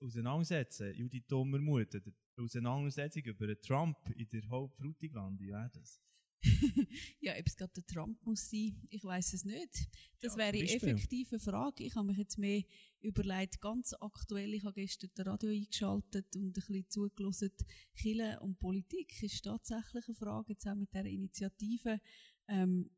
auseinandersetzen, 0.00 0.94
Judith 0.94 1.26
Dummermuth, 1.28 1.94
die 1.94 2.14
Auseinandersetzung 2.36 3.22
über 3.24 3.60
Trump 3.60 3.96
in 4.16 4.28
der 4.28 4.48
Hauptfrutigland, 4.48 5.40
wie 5.40 5.48
wäre 5.48 5.70
das? 5.72 6.00
ja, 7.20 7.34
ob 7.38 7.46
es 7.46 7.56
gerade 7.56 7.72
der 7.74 7.86
Trump 7.86 8.24
muss 8.24 8.48
sein, 8.48 8.74
ich 8.88 9.04
weiß 9.04 9.34
es 9.34 9.44
nicht. 9.44 9.88
Das 10.20 10.32
ja, 10.32 10.38
wäre 10.38 10.48
eine 10.56 10.70
effektive 10.70 11.38
Frage. 11.38 11.84
Ich 11.84 11.94
habe 11.94 12.06
mich 12.06 12.16
jetzt 12.16 12.38
mehr 12.38 12.62
überlegt, 13.00 13.60
ganz 13.60 13.94
aktuell, 14.00 14.54
ich 14.54 14.64
habe 14.64 14.80
gestern 14.80 15.10
das 15.14 15.26
Radio 15.26 15.50
eingeschaltet 15.50 16.34
und 16.36 16.46
ein 16.46 16.52
bisschen 16.52 16.88
zugelassen, 16.88 17.52
Chile 17.94 18.40
und 18.40 18.58
Politik 18.58 19.22
ist 19.22 19.44
tatsächlich 19.44 20.06
eine 20.08 20.14
Frage, 20.14 20.52
jetzt 20.52 20.66
auch 20.66 20.74
mit 20.74 20.92
dieser 20.94 21.06
Initiative. 21.06 22.00
Ähm, 22.48 22.90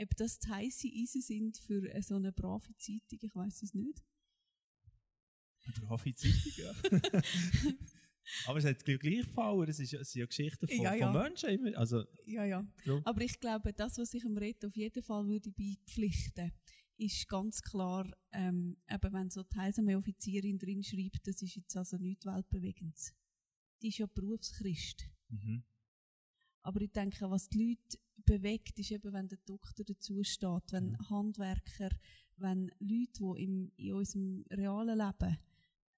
ob 0.00 0.16
das 0.16 0.38
die 0.38 0.48
heiße 0.48 0.88
Eisen 0.88 1.22
sind 1.22 1.58
für 1.58 1.90
so 2.02 2.16
eine 2.16 2.32
brave 2.32 2.76
Zeitung, 2.76 3.18
ich 3.20 3.34
weiß 3.34 3.62
es 3.62 3.74
nicht. 3.74 4.04
Zeitung, 5.74 6.52
ja. 6.56 6.72
Aber 8.46 8.58
es 8.58 8.64
hat 8.64 8.84
gleich 8.84 9.00
gefallen, 9.00 9.68
es, 9.68 9.78
ist, 9.78 9.94
es 9.94 10.12
sind 10.12 10.20
ja 10.20 10.26
Geschichten 10.26 10.68
von, 10.68 10.82
ja, 10.82 10.94
ja. 10.94 11.12
von 11.12 11.22
Menschen 11.22 11.48
immer. 11.48 11.78
Also, 11.78 12.04
ja, 12.26 12.44
ja. 12.44 12.66
So. 12.84 13.00
Aber 13.04 13.22
ich 13.22 13.40
glaube, 13.40 13.72
das, 13.72 13.96
was 13.98 14.12
ich 14.12 14.24
am 14.24 14.36
Reto 14.36 14.66
auf 14.66 14.76
jeden 14.76 15.02
Fall 15.02 15.26
würde 15.26 15.50
beipflichten 15.50 16.52
ist 16.98 17.28
ganz 17.28 17.62
klar, 17.62 18.10
ähm, 18.32 18.76
eben 18.90 19.12
wenn 19.12 19.30
so 19.30 19.44
die 19.44 19.56
Heilsarmee-Offizierin 19.56 20.58
drin 20.58 20.82
schreibt, 20.82 21.26
das 21.26 21.40
ist 21.42 21.54
jetzt 21.54 21.76
also 21.76 21.96
nichts 21.96 22.26
Weltbewegendes. 22.26 23.14
Die 23.80 23.88
ist 23.88 23.98
ja 23.98 24.06
Berufschrist. 24.06 25.08
Mhm. 25.28 25.62
Aber 26.62 26.80
ich 26.80 26.90
denke, 26.90 27.30
was 27.30 27.48
die 27.48 27.58
Leute 27.58 27.98
bewegt, 28.16 28.78
ist 28.78 28.90
eben, 28.90 29.12
wenn 29.12 29.28
der 29.28 29.38
Doktor 29.46 29.84
dazu 29.84 30.22
steht, 30.24 30.72
wenn 30.72 30.90
mhm. 30.90 31.08
Handwerker, 31.08 31.90
wenn 32.36 32.70
Leute, 32.80 33.12
die 33.20 33.44
im, 33.44 33.72
in 33.76 33.92
unserem 33.94 34.44
realen 34.50 34.98
Leben 34.98 35.38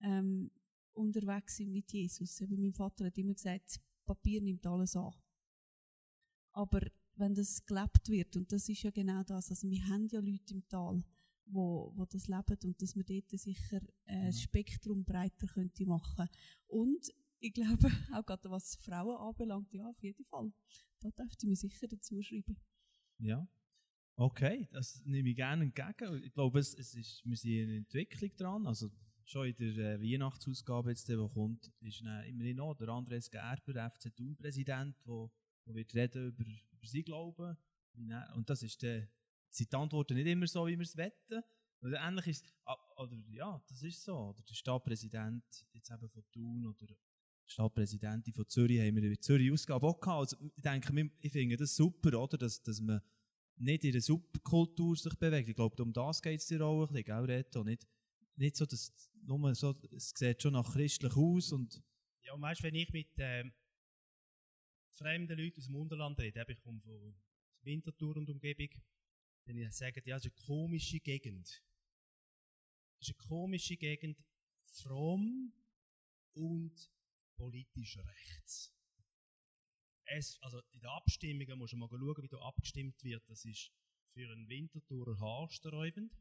ähm, 0.01 0.51
unterwegs 0.93 1.57
sind 1.57 1.73
mit 1.73 1.93
Jesus. 1.93 2.41
Eben 2.41 2.61
mein 2.61 2.73
Vater 2.73 3.07
hat 3.07 3.19
immer 3.19 3.35
gesagt, 3.35 3.81
Papier 4.05 4.41
nimmt 4.41 4.67
alles 4.67 4.97
an. 4.97 5.13
Aber 6.53 6.81
wenn 7.15 7.35
das 7.35 7.65
gelebt 7.65 8.09
wird, 8.09 8.37
und 8.37 8.51
das 8.53 8.69
ist 8.69 8.83
ja 8.83 8.91
genau 8.91 9.23
das, 9.23 9.51
also 9.51 9.69
wir 9.69 9.87
haben 9.87 10.09
ja 10.09 10.21
Leute 10.21 10.55
im 10.55 10.67
Tal, 10.69 11.03
wo, 11.47 11.93
wo 11.97 12.05
das 12.07 12.29
leben 12.29 12.59
und 12.65 12.81
dass 12.81 12.95
man 12.97 13.05
dort 13.05 13.31
sicher 13.31 13.81
äh, 14.05 14.27
das 14.27 14.41
Spektrum 14.41 15.05
breiter 15.05 15.47
könnte 15.47 15.87
machen. 15.87 16.29
Und 16.67 17.13
ich 17.41 17.53
glaube, 17.53 17.89
auch 18.15 18.25
gerade 18.25 18.51
was 18.51 18.77
Frauen 18.77 19.17
anbelangt, 19.17 19.73
ja, 19.73 19.89
auf 19.89 20.03
jeden 20.03 20.25
Fall. 20.25 20.53
Da 21.01 21.11
dürfte 21.11 21.47
man 21.47 21.57
sicher 21.57 21.89
dazu 21.89 22.21
schreiben. 22.23 22.57
Ja. 23.19 23.49
Okay, 24.17 24.69
das 24.73 25.03
nehme 25.07 25.31
ich 25.31 25.37
gerne 25.37 25.65
entgegen. 25.65 26.23
Ich 26.23 26.33
glaube, 26.33 26.59
es, 26.59 26.75
es 26.75 26.95
ist, 26.95 27.25
wir 27.25 27.37
sind 27.37 27.53
in 27.53 27.71
Entwicklung 27.79 28.31
dran. 28.37 28.67
Also 28.67 28.91
schon 29.31 29.47
in 29.47 29.57
der 29.57 29.95
äh, 29.95 30.01
Weihnachtsausgabe, 30.03 30.91
jetzt, 30.91 31.09
die 31.09 31.17
kommt, 31.33 31.71
ist 31.81 32.01
immerhin 32.01 32.57
noch 32.57 32.75
der 32.75 32.89
Andres 32.89 33.31
Gerber, 33.31 33.73
der 33.73 33.91
FC 33.91 34.15
Thun-Präsident, 34.15 34.97
der 35.07 35.75
wird 35.75 35.95
reden 35.95 36.29
über, 36.29 36.45
über 36.45 36.87
sein 36.87 37.05
Glauben. 37.05 37.57
Und 38.35 38.51
das 38.51 38.63
ist 38.63 38.83
der, 38.83 39.09
sind 39.49 39.73
die 39.73 39.77
Antworten 39.77 40.15
nicht 40.15 40.27
immer 40.27 40.47
so, 40.47 40.67
wie 40.67 40.77
wir 40.77 40.85
es 40.85 40.97
wetten. 40.97 41.43
Oder 41.83 42.01
ähnlich 42.07 42.27
ist 42.27 42.53
oder 42.97 43.17
ja, 43.31 43.63
das 43.69 43.83
ist 43.83 44.05
so. 44.05 44.17
Oder 44.17 44.43
der 44.43 44.55
Stadtpräsident 44.55 45.45
jetzt 45.73 45.91
eben 45.91 46.09
von 46.09 46.25
Thun 46.31 46.67
oder 46.67 46.87
die 46.87 46.97
Stadtpräsidentin 47.47 48.35
von 48.35 48.49
Zürich 48.49 48.81
haben 48.81 48.97
wir 48.97 49.03
in 49.03 49.11
der 49.11 49.21
Zürich-Ausgabe 49.21 49.87
auch 49.87 50.01
gehabt. 50.01 50.19
Also 50.19 50.37
ich 50.55 50.63
denke, 50.63 51.11
ich 51.21 51.33
finde 51.33 51.57
das 51.57 51.75
super, 51.75 52.21
oder? 52.21 52.37
Dass, 52.37 52.63
dass 52.63 52.81
man 52.81 53.01
nicht 53.57 53.85
in 53.85 53.93
der 53.93 54.03
Subkultur 54.03 54.97
sich 54.97 55.15
bewegt. 55.15 55.49
Ich 55.49 55.57
glaube, 55.57 55.83
um 55.83 55.93
das 55.93 56.21
geht 56.21 56.41
es 56.41 56.47
dir 56.47 56.61
auch 56.63 56.83
ein 56.83 56.89
bisschen, 56.89 57.05
gell, 57.05 57.25
Reto? 57.25 57.65
Nicht, 57.65 57.87
nicht 58.41 58.57
so, 58.57 58.67
dass 58.67 58.93
nur 59.23 59.55
so, 59.55 59.77
es 59.95 60.11
sieht 60.11 60.43
schon 60.43 60.55
nach 60.55 60.73
christlich 60.73 61.15
aus 61.15 61.53
und... 61.53 61.83
Ja, 62.23 62.35
und 62.35 62.43
weißt, 62.43 62.63
wenn 62.63 62.75
ich 62.75 62.91
mit 62.93 63.11
ähm, 63.19 63.53
fremden 64.93 65.39
Leuten 65.39 65.59
aus 65.59 65.67
dem 65.67 65.77
Unterland 65.77 66.19
rede, 66.19 66.45
ich 66.49 66.61
komme 66.61 66.81
von 66.81 67.15
Winterthur 67.63 68.17
und 68.17 68.29
Umgebung, 68.29 68.69
dann 69.47 69.73
sagen 69.73 70.01
die, 70.05 70.11
ja, 70.11 70.17
es 70.17 70.25
ist 70.25 70.33
eine 70.33 70.47
komische 70.47 71.01
Gegend. 71.01 71.49
Es 73.01 73.09
ist 73.09 73.19
eine 73.19 73.29
komische 73.29 73.77
Gegend, 73.77 74.23
fromm 74.63 75.53
und 76.35 76.91
politisch 77.37 77.99
rechts. 77.99 78.75
Es, 80.05 80.39
also 80.43 80.61
in 80.73 80.81
den 80.81 80.91
Abstimmungen 80.91 81.59
muss 81.59 81.73
man 81.73 81.81
mal 81.81 81.89
schauen, 81.89 82.23
wie 82.23 82.29
da 82.29 82.39
abgestimmt 82.39 83.03
wird. 83.03 83.29
Das 83.29 83.45
ist 83.45 83.71
für 84.13 84.29
einen 84.31 84.49
Winterthurer 84.49 85.19
haarsträubend. 85.19 86.13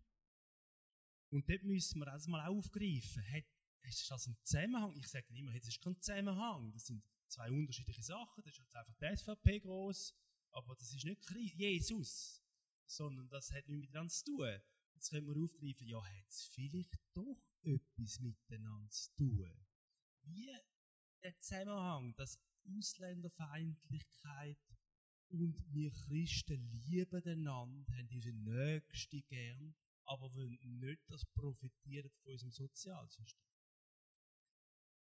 Und 1.30 1.50
dort 1.50 1.64
müssen 1.64 2.00
wir 2.00 2.06
das 2.06 2.28
mal 2.28 2.48
aufgreifen. 2.48 3.24
Hat, 3.32 3.46
ist 3.84 4.10
das 4.10 4.28
ein 4.28 4.38
Zusammenhang? 4.44 4.96
Ich 4.98 5.08
sage 5.08 5.28
immer, 5.36 5.54
es 5.54 5.68
ist 5.68 5.82
kein 5.82 6.00
Zusammenhang. 6.02 6.72
Das 6.72 6.88
sind 6.88 7.04
zwei 7.28 7.52
unterschiedliche 7.52 8.04
Sachen. 8.04 8.44
Das 8.44 8.54
ist 8.54 8.60
jetzt 8.60 8.76
einfach 8.76 8.96
die 8.96 9.16
SVP 9.16 9.60
groß, 9.60 10.16
aber 10.52 10.76
das 10.76 10.94
ist 10.94 11.06
nicht 11.06 11.30
Jesus, 11.56 12.44
sondern 12.86 13.30
das 13.30 13.52
hat 13.52 13.68
nichts 13.68 13.88
miteinander 13.88 14.12
zu 14.12 14.26
tun. 14.26 14.60
Jetzt 14.96 15.10
können 15.12 15.28
wir 15.28 15.42
aufgreifen, 15.42 15.88
ja, 15.88 16.04
hat 16.04 16.28
es 16.28 16.46
vielleicht 16.54 17.00
doch 17.14 17.42
etwas 17.62 18.20
miteinander 18.20 18.90
zu 18.90 19.16
tun. 19.16 19.66
Wie 20.24 20.52
der 21.24 21.40
Zusammenhang, 21.40 22.16
dass 22.16 22.40
Ausländerfeindlichkeit 22.66 24.58
Und 25.32 25.64
wir 25.72 25.92
Christen 25.92 26.72
lieben 26.88 27.24
einander, 27.24 27.94
haben 27.94 28.10
unsere 28.12 28.36
Nächsten 28.36 29.24
gern, 29.28 29.76
aber 30.10 30.34
wollen 30.34 30.80
nicht, 30.80 31.08
dass 31.08 31.24
profitieren 31.26 32.10
von 32.10 32.32
unserem 32.32 32.52
Sozialsystem. 32.52 33.48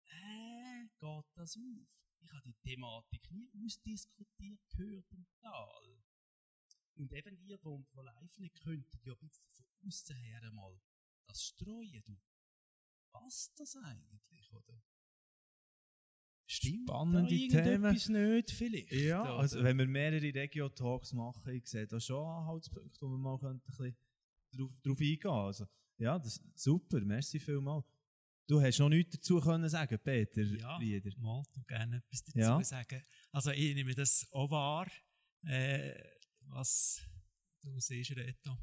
Äh, 0.05 0.85
geht 0.99 1.25
das 1.33 1.57
auf? 1.57 1.87
Ich 2.23 2.31
habe 2.31 2.43
die 2.43 2.53
Thematik 2.61 3.31
nie 3.31 3.49
ausdiskutiert 3.65 4.61
gehört 4.69 5.11
im 5.11 5.25
Tal. 5.41 6.03
Und 6.95 7.11
eben 7.13 7.35
ihr, 7.39 7.57
die 7.57 7.83
von 7.83 8.05
live 8.05 8.37
nicht 8.37 8.61
könnten, 8.61 8.99
ja 9.03 9.15
bisschen 9.15 9.47
von 9.49 9.65
außen 9.87 10.15
her 10.15 10.51
mal 10.51 10.79
das 11.25 11.43
streuen. 11.45 12.03
Du, 12.05 12.15
was 13.11 13.51
das 13.55 13.75
eigentlich, 13.77 14.53
oder? 14.53 14.83
Stimmt 16.45 16.89
Spannende 16.89 17.47
da 17.47 17.63
Themen. 17.63 17.91
nicht 17.91 18.51
vielleicht? 18.51 18.91
Ja, 18.91 19.21
oder? 19.23 19.39
also 19.39 19.63
wenn 19.63 19.77
wir 19.79 19.87
mehrere 19.87 20.33
Regio-Talks 20.33 21.13
machen, 21.13 21.55
ich 21.55 21.65
sehe 21.65 21.87
da 21.87 21.99
schon 21.99 22.23
Anhaltspunkte, 22.23 23.01
wo 23.01 23.09
wir 23.09 23.17
mal 23.17 23.39
ein 23.45 23.61
bisschen 23.61 23.95
drauf, 24.51 24.71
drauf 24.83 24.99
eingehen. 24.99 25.29
Also, 25.31 25.65
ja, 25.97 26.17
das 26.19 26.41
super, 26.55 26.99
merci 27.01 27.39
vielmals. 27.39 27.85
Du 28.47 28.59
hast 28.61 28.79
noch 28.79 28.89
nichts 28.89 29.15
dazu 29.15 29.39
können 29.39 29.69
sagen, 29.69 29.97
Peter 30.03 30.41
Ja, 30.41 30.75
Rieder. 30.77 31.11
mal 31.19 31.43
du 31.53 31.63
gerne 31.63 31.97
etwas 31.97 32.23
dazu 32.23 32.39
Ja. 32.39 32.63
sagen. 32.63 33.01
Also 33.31 33.51
ich 33.51 33.73
nehme 33.75 33.95
das 33.95 34.27
auch 34.31 34.49
wahr, 34.49 34.87
äh, 35.45 35.93
was 36.47 37.01
du 37.61 37.79
siehst, 37.79 38.11
Reto. 38.11 38.57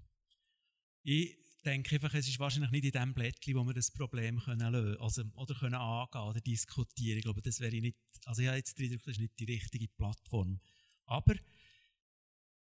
Ich 1.03 1.39
denke 1.65 1.95
einfach, 1.95 2.13
es 2.15 2.29
ist 2.29 2.39
wahrscheinlich 2.39 2.71
nicht 2.71 2.85
in 2.85 2.91
dem 2.91 3.15
Blättchen, 3.15 3.55
wo 3.55 3.65
wir 3.65 3.73
das 3.73 3.91
Problem 3.91 4.39
können 4.41 4.73
lösen 4.73 5.01
also, 5.01 5.23
oder 5.35 5.55
können 5.55 5.75
angehen 5.75 6.21
oder 6.23 6.41
diskutieren. 6.41 7.19
Ich 7.19 7.25
glaube, 7.25 7.41
das 7.41 7.61
wäre 7.61 7.77
nicht, 7.77 7.97
also 8.27 8.43
ich 8.43 8.49
habe 8.49 8.59
jetzt 8.59 8.79
den 8.79 8.87
Eindruck, 8.87 9.05
das 9.05 9.15
ist 9.15 9.21
nicht 9.21 9.39
die 9.39 9.45
richtige 9.45 9.89
Plattform. 9.89 10.61
Aber 11.07 11.35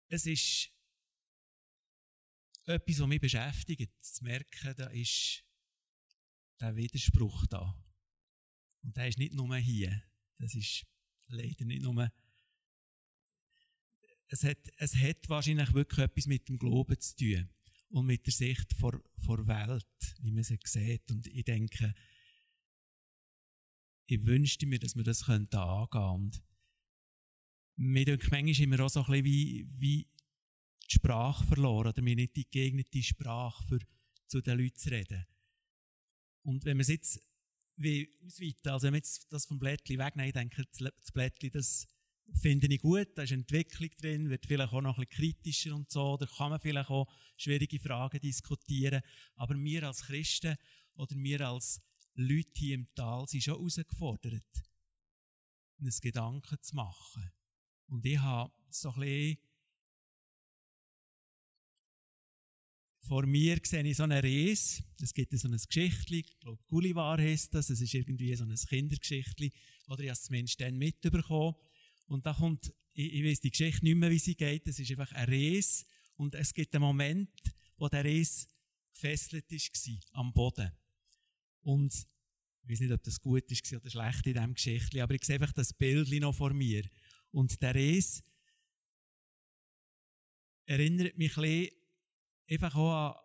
es 0.08 0.24
ist 0.26 0.70
etwas, 2.68 3.00
was 3.00 3.08
mich 3.08 3.20
beschäftigt, 3.20 3.92
zu 4.02 4.24
merken, 4.24 4.74
da 4.76 4.86
ist 4.88 5.44
der 6.60 6.76
Widerspruch 6.76 7.46
da. 7.46 7.74
Und 8.82 8.96
der 8.96 9.08
ist 9.08 9.18
nicht 9.18 9.34
nur 9.34 9.56
hier. 9.56 10.02
Das 10.38 10.54
ist 10.54 10.86
leider 11.28 11.64
nicht 11.64 11.82
nur. 11.82 12.10
Es 14.28 14.44
hat, 14.44 14.58
es 14.76 14.94
hat 14.94 15.28
wahrscheinlich 15.28 15.72
wirklich 15.72 16.04
etwas 16.04 16.26
mit 16.26 16.48
dem 16.48 16.58
Glauben 16.58 17.00
zu 17.00 17.16
tun. 17.16 17.48
Und 17.90 18.06
mit 18.06 18.26
der 18.26 18.32
Sicht 18.34 18.74
vor, 18.74 19.02
vor 19.24 19.46
Welt, 19.46 20.16
wie 20.20 20.30
man 20.30 20.44
sie 20.44 20.58
sieht. 20.64 21.10
Und 21.10 21.26
ich 21.26 21.44
denke, 21.44 21.94
ich 24.06 24.24
wünschte 24.24 24.66
mir, 24.66 24.78
dass 24.78 24.94
wir 24.94 25.04
das 25.04 25.24
könnten 25.24 25.56
angehen 25.56 26.02
Und 26.02 26.42
mir 27.76 28.04
denke, 28.04 28.28
manchmal 28.30 28.60
immer 28.60 28.80
auch 28.80 28.90
so 28.90 29.00
ein 29.00 29.06
bisschen 29.06 29.24
wie, 29.24 29.66
wie 29.78 30.08
die 30.86 30.94
Sprache 30.94 31.44
verloren. 31.44 31.88
Oder 31.88 32.02
mir 32.02 32.16
nicht 32.16 32.36
die 32.36 32.48
geeignete 32.48 33.02
Sprache 33.02 33.62
für 33.64 33.78
zu 34.26 34.40
den 34.40 34.58
Leuten 34.58 34.76
zu 34.76 34.90
reden. 34.90 35.26
Und 36.42 36.64
wenn 36.64 36.76
wir 36.76 36.82
es 36.82 36.88
jetzt 36.88 37.20
wie 37.76 38.10
ausweiten, 38.24 38.70
also 38.70 38.86
wenn 38.86 38.94
wir 38.94 38.98
jetzt 38.98 39.26
das 39.32 39.46
vom 39.46 39.58
Blättchen 39.58 39.98
wegnehmen, 39.98 40.28
ich 40.28 40.34
denke, 40.34 40.64
das 40.64 40.80
Le- 40.80 40.94
das 40.96 41.12
Blättchen, 41.12 41.50
das 41.52 41.88
finde 42.34 42.66
ich 42.66 42.80
gut, 42.80 43.08
da 43.16 43.22
ist 43.22 43.32
Entwicklung 43.32 43.90
drin, 43.96 44.28
wird 44.28 44.44
vielleicht 44.44 44.72
auch 44.72 44.82
noch 44.82 44.98
ein 44.98 45.06
bisschen 45.06 45.32
kritischer 45.32 45.74
und 45.74 45.90
so, 45.90 46.16
da 46.16 46.26
kann 46.26 46.50
man 46.50 46.60
vielleicht 46.60 46.90
auch 46.90 47.06
schwierige 47.36 47.78
Fragen 47.78 48.20
diskutieren, 48.20 49.00
aber 49.34 49.54
wir 49.54 49.84
als 49.84 50.02
Christen 50.02 50.56
oder 50.94 51.16
wir 51.16 51.48
als 51.48 51.80
Leute 52.14 52.50
hier 52.54 52.74
im 52.74 52.92
Tal 52.94 53.26
sind 53.28 53.44
schon 53.44 53.54
herausgefordert, 53.54 54.44
uns 55.78 56.00
Gedanken 56.00 56.60
zu 56.60 56.74
machen. 56.74 57.30
Und 57.86 58.04
ich 58.04 58.18
habe 58.18 58.52
so 58.68 58.90
ein 58.90 59.00
bisschen 59.00 59.38
vor 63.08 63.24
mir 63.26 63.58
sehe 63.64 63.82
ich 63.84 63.96
so 63.96 64.02
eine 64.02 64.22
Reise. 64.22 64.82
Es 65.00 65.14
gibt 65.14 65.36
so 65.36 65.48
ein 65.48 65.56
Geschichtli, 65.56 66.20
ich 66.20 66.40
glaube, 66.40 66.62
Gullivar 66.66 67.18
heisst 67.18 67.54
das. 67.54 67.70
Es 67.70 67.80
ist 67.80 67.94
irgendwie 67.94 68.34
so 68.36 68.44
ein 68.44 68.54
Kindergeschichtli. 68.54 69.50
Oder 69.86 70.00
ich 70.00 70.08
habe 70.08 70.12
es 70.12 70.22
zumindest 70.24 70.60
dann 70.60 70.76
mitbekommen. 70.76 71.54
Und 72.06 72.26
da 72.26 72.34
kommt, 72.34 72.72
ich, 72.92 73.14
ich 73.14 73.24
weiß 73.24 73.40
die 73.40 73.50
Geschichte 73.50 73.84
nicht 73.84 73.96
mehr, 73.96 74.10
wie 74.10 74.18
sie 74.18 74.34
geht. 74.34 74.68
Es 74.68 74.78
ist 74.78 74.90
einfach 74.90 75.10
eine 75.12 75.32
Reise. 75.32 75.84
Und 76.16 76.34
es 76.34 76.52
gibt 76.52 76.74
einen 76.74 76.84
Moment, 76.84 77.30
wo 77.78 77.88
der 77.88 78.04
Reis 78.04 78.46
gefesselt 78.92 79.50
war 79.50 79.98
am 80.12 80.32
Boden. 80.34 80.70
Und 81.62 81.94
ich 82.62 82.70
weiß 82.70 82.80
nicht, 82.80 82.92
ob 82.92 83.02
das 83.02 83.20
gut 83.20 83.50
ist 83.50 83.72
oder 83.72 83.88
schlecht 83.88 84.26
in 84.26 84.34
diesem 84.34 84.54
Geschichtli, 84.54 85.00
aber 85.00 85.14
ich 85.14 85.24
sehe 85.24 85.36
einfach 85.36 85.54
das 85.54 85.72
Bild 85.72 86.10
noch 86.20 86.34
vor 86.34 86.52
mir. 86.52 86.82
Und 87.30 87.62
der 87.62 87.74
Reis 87.74 88.22
erinnert 90.66 91.16
mich 91.16 91.36
ein 91.38 91.42
bisschen 91.42 91.77
einfach 92.48 92.74
auch 92.74 93.16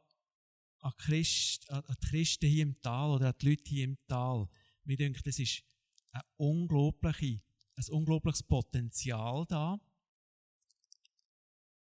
an, 0.81 0.91
an, 0.91 0.97
Christ, 0.97 1.69
an, 1.69 1.83
die 1.89 2.07
Christen 2.07 2.49
hier 2.49 2.63
im 2.63 2.81
Tal 2.81 3.11
oder 3.11 3.27
an 3.29 3.35
die 3.39 3.49
Leute 3.49 3.69
hier 3.69 3.85
im 3.85 3.97
Tal. 4.07 4.47
Mir 4.83 4.97
denke, 4.97 5.21
das 5.23 5.39
ist 5.39 5.63
ein, 6.11 6.21
unglaubliche, 6.37 7.41
ein 7.75 7.85
unglaubliches 7.89 8.43
Potenzial 8.43 9.45
da. 9.47 9.79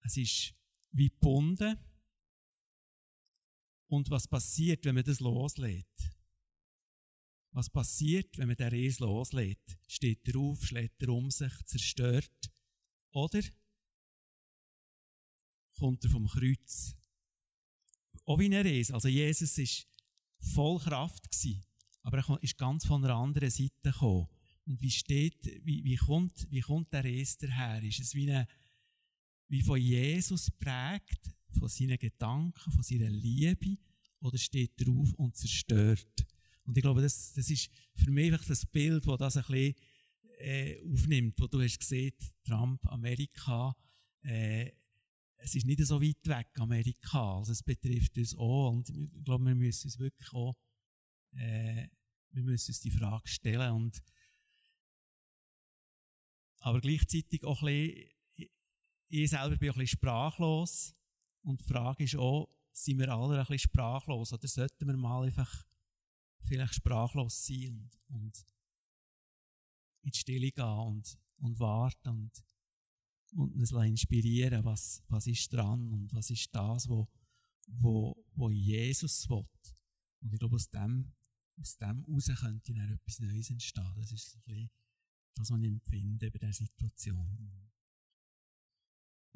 Es 0.01 0.17
ist 0.17 0.53
wie 0.91 1.09
gebunden. 1.09 1.77
Und 3.87 4.09
was 4.09 4.27
passiert, 4.27 4.85
wenn 4.85 4.95
man 4.95 5.03
das 5.03 5.19
loslässt? 5.19 6.09
Was 7.51 7.69
passiert, 7.69 8.37
wenn 8.37 8.47
man 8.47 8.57
den 8.57 8.69
Reis 8.73 8.99
loslässt? 8.99 9.77
Steht 9.87 10.27
er 10.27 10.39
auf, 10.39 10.65
schlägt 10.65 11.01
er 11.03 11.09
um 11.09 11.29
sich, 11.29 11.53
zerstört? 11.65 12.51
Oder 13.11 13.41
kommt 15.77 16.03
er 16.03 16.09
vom 16.09 16.27
Kreuz? 16.27 16.95
Auch 18.25 18.39
wie 18.39 18.45
ein 18.45 18.65
Reis. 18.65 18.91
Also 18.91 19.07
Jesus 19.07 19.57
war 19.57 20.49
voll 20.53 20.79
Kraft, 20.79 21.31
gewesen, 21.31 21.63
aber 22.01 22.19
er 22.19 22.43
ist 22.43 22.57
ganz 22.57 22.85
von 22.85 23.03
einer 23.03 23.15
anderen 23.15 23.49
Seite 23.49 23.71
gekommen. 23.81 24.27
Und 24.65 24.81
wie 24.81 24.91
steht, 24.91 25.45
wie, 25.65 25.83
wie, 25.83 25.95
kommt, 25.95 26.47
wie 26.49 26.61
kommt 26.61 26.91
der 26.93 27.03
Reis 27.03 27.37
daher? 27.37 27.83
Ist 27.83 27.99
es 27.99 28.15
wie, 28.15 28.29
eine, 28.29 28.47
wie 29.49 29.61
von 29.61 29.79
Jesus 29.79 30.49
prägt, 30.51 31.33
von 31.49 31.67
seinen 31.67 31.97
Gedanken, 31.97 32.71
von 32.71 32.83
seiner 32.83 33.09
Liebe, 33.09 33.77
oder 34.21 34.37
steht 34.37 34.79
er 34.81 34.89
auf 34.89 35.13
und 35.15 35.35
zerstört? 35.35 36.25
Und 36.65 36.77
ich 36.77 36.81
glaube, 36.81 37.01
das, 37.01 37.33
das 37.33 37.49
ist 37.49 37.69
für 37.95 38.09
mich 38.09 38.31
einfach 38.31 38.47
das 38.47 38.65
Bild, 38.65 39.05
das 39.05 39.17
das 39.17 39.37
ein 39.37 39.43
bisschen 39.43 39.75
äh, 40.39 40.81
aufnimmt, 40.81 41.39
wo 41.39 41.47
du 41.47 41.61
hast 41.61 41.79
gesehen, 41.79 42.13
Trump, 42.45 42.85
Amerika, 42.87 43.75
äh, 44.21 44.71
es 45.43 45.55
ist 45.55 45.65
nicht 45.65 45.85
so 45.85 46.01
weit 46.01 46.25
weg, 46.25 46.47
Amerika. 46.59 47.37
Also 47.37 47.51
es 47.51 47.61
betrifft 47.61 48.17
uns 48.17 48.35
auch. 48.35 48.71
Und 48.71 48.89
ich 48.89 49.23
glaube, 49.25 49.45
wir 49.45 49.55
müssen 49.55 49.87
uns 49.87 49.99
wirklich 49.99 50.33
auch, 50.33 50.55
äh, 51.35 51.87
wir 52.31 52.43
müssen 52.43 52.71
uns 52.71 52.79
die 52.79 52.91
Frage 52.91 53.27
stellen. 53.27 53.73
Und, 53.73 54.01
aber 56.59 56.79
gleichzeitig 56.79 57.43
auch 57.43 57.61
ein 57.61 57.65
bisschen, 57.65 58.49
ich, 59.07 59.29
selber 59.29 59.57
bin 59.57 59.69
ein 59.69 59.73
bisschen 59.73 59.97
sprachlos. 59.99 60.95
Und 61.41 61.59
die 61.59 61.65
Frage 61.65 62.05
ist 62.05 62.15
auch, 62.15 62.49
sind 62.71 62.99
wir 62.99 63.09
alle 63.09 63.37
ein 63.37 63.45
bisschen 63.45 63.69
sprachlos? 63.69 64.31
Oder 64.31 64.47
sollten 64.47 64.87
wir 64.87 64.95
mal 64.95 65.25
einfach 65.25 65.65
vielleicht 66.39 66.75
sprachlos 66.75 67.45
sein 67.45 67.89
und, 68.07 68.15
und 68.15 68.45
in 70.03 70.11
die 70.11 70.17
Stille 70.17 70.51
gehen 70.51 70.65
und, 70.65 71.17
und 71.37 71.59
warten 71.59 72.09
und, 72.09 72.43
und 73.35 73.55
uns 73.55 73.71
inspirieren, 73.71 74.63
was, 74.63 75.03
was 75.07 75.27
ist 75.27 75.51
dran 75.51 75.91
und 75.91 76.13
was 76.13 76.29
ist 76.29 76.53
das, 76.53 76.87
wo, 76.87 77.07
wo, 77.67 78.15
wo 78.35 78.49
Jesus 78.49 79.29
will. 79.29 79.47
Und 80.21 80.33
ich 80.33 80.39
glaube, 80.39 80.55
aus 80.55 80.69
dem, 80.69 81.13
aus 81.59 81.77
dem 81.77 82.05
heraus 82.05 82.31
könnte 82.39 82.73
dann 82.73 82.91
etwas 82.91 83.19
Neues 83.19 83.49
entstehen. 83.49 83.93
Das 83.95 84.11
ist 84.11 84.31
so 84.31 84.37
ein 84.39 84.43
bisschen 84.45 84.69
das, 85.35 85.49
was 85.49 85.59
ich 85.59 85.67
empfinde 85.67 86.31
bei 86.31 86.39
dieser 86.39 86.53
Situation. 86.53 87.69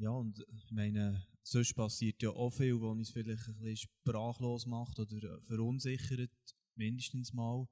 Ja, 0.00 0.10
und 0.10 0.44
ich 0.52 0.70
meine, 0.70 1.26
sonst 1.42 1.74
passiert 1.74 2.22
ja 2.22 2.30
auch 2.30 2.50
viel, 2.50 2.80
was 2.80 2.90
uns 2.90 3.10
vielleicht 3.10 3.48
ein 3.48 3.54
bisschen 3.54 3.76
sprachlos 3.76 4.64
macht 4.66 4.98
oder 5.00 5.40
verunsichert, 5.42 6.30
mindestens 6.76 7.32
mal 7.32 7.66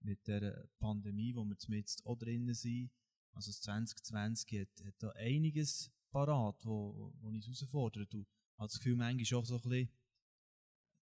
mit 0.00 0.26
der 0.26 0.68
Pandemie, 0.78 1.34
wo 1.34 1.44
wir 1.44 1.78
jetzt 1.78 2.04
auch 2.04 2.16
drinnen 2.16 2.54
sind. 2.54 2.90
Also 3.32 3.50
das 3.50 3.60
2020 3.62 4.60
hat, 4.60 4.84
hat 4.84 4.94
da 4.98 5.10
einiges 5.10 5.90
parat, 6.10 6.64
wo, 6.64 7.12
wo 7.20 7.28
uns 7.28 7.46
herausfordert. 7.46 8.12
Ich 8.14 8.26
habe 8.56 8.68
das 8.68 8.78
Gefühl, 8.78 8.96
manchmal 8.96 9.40
auch 9.40 9.46
so 9.46 9.54
ein 9.56 9.60
bisschen 9.62 9.90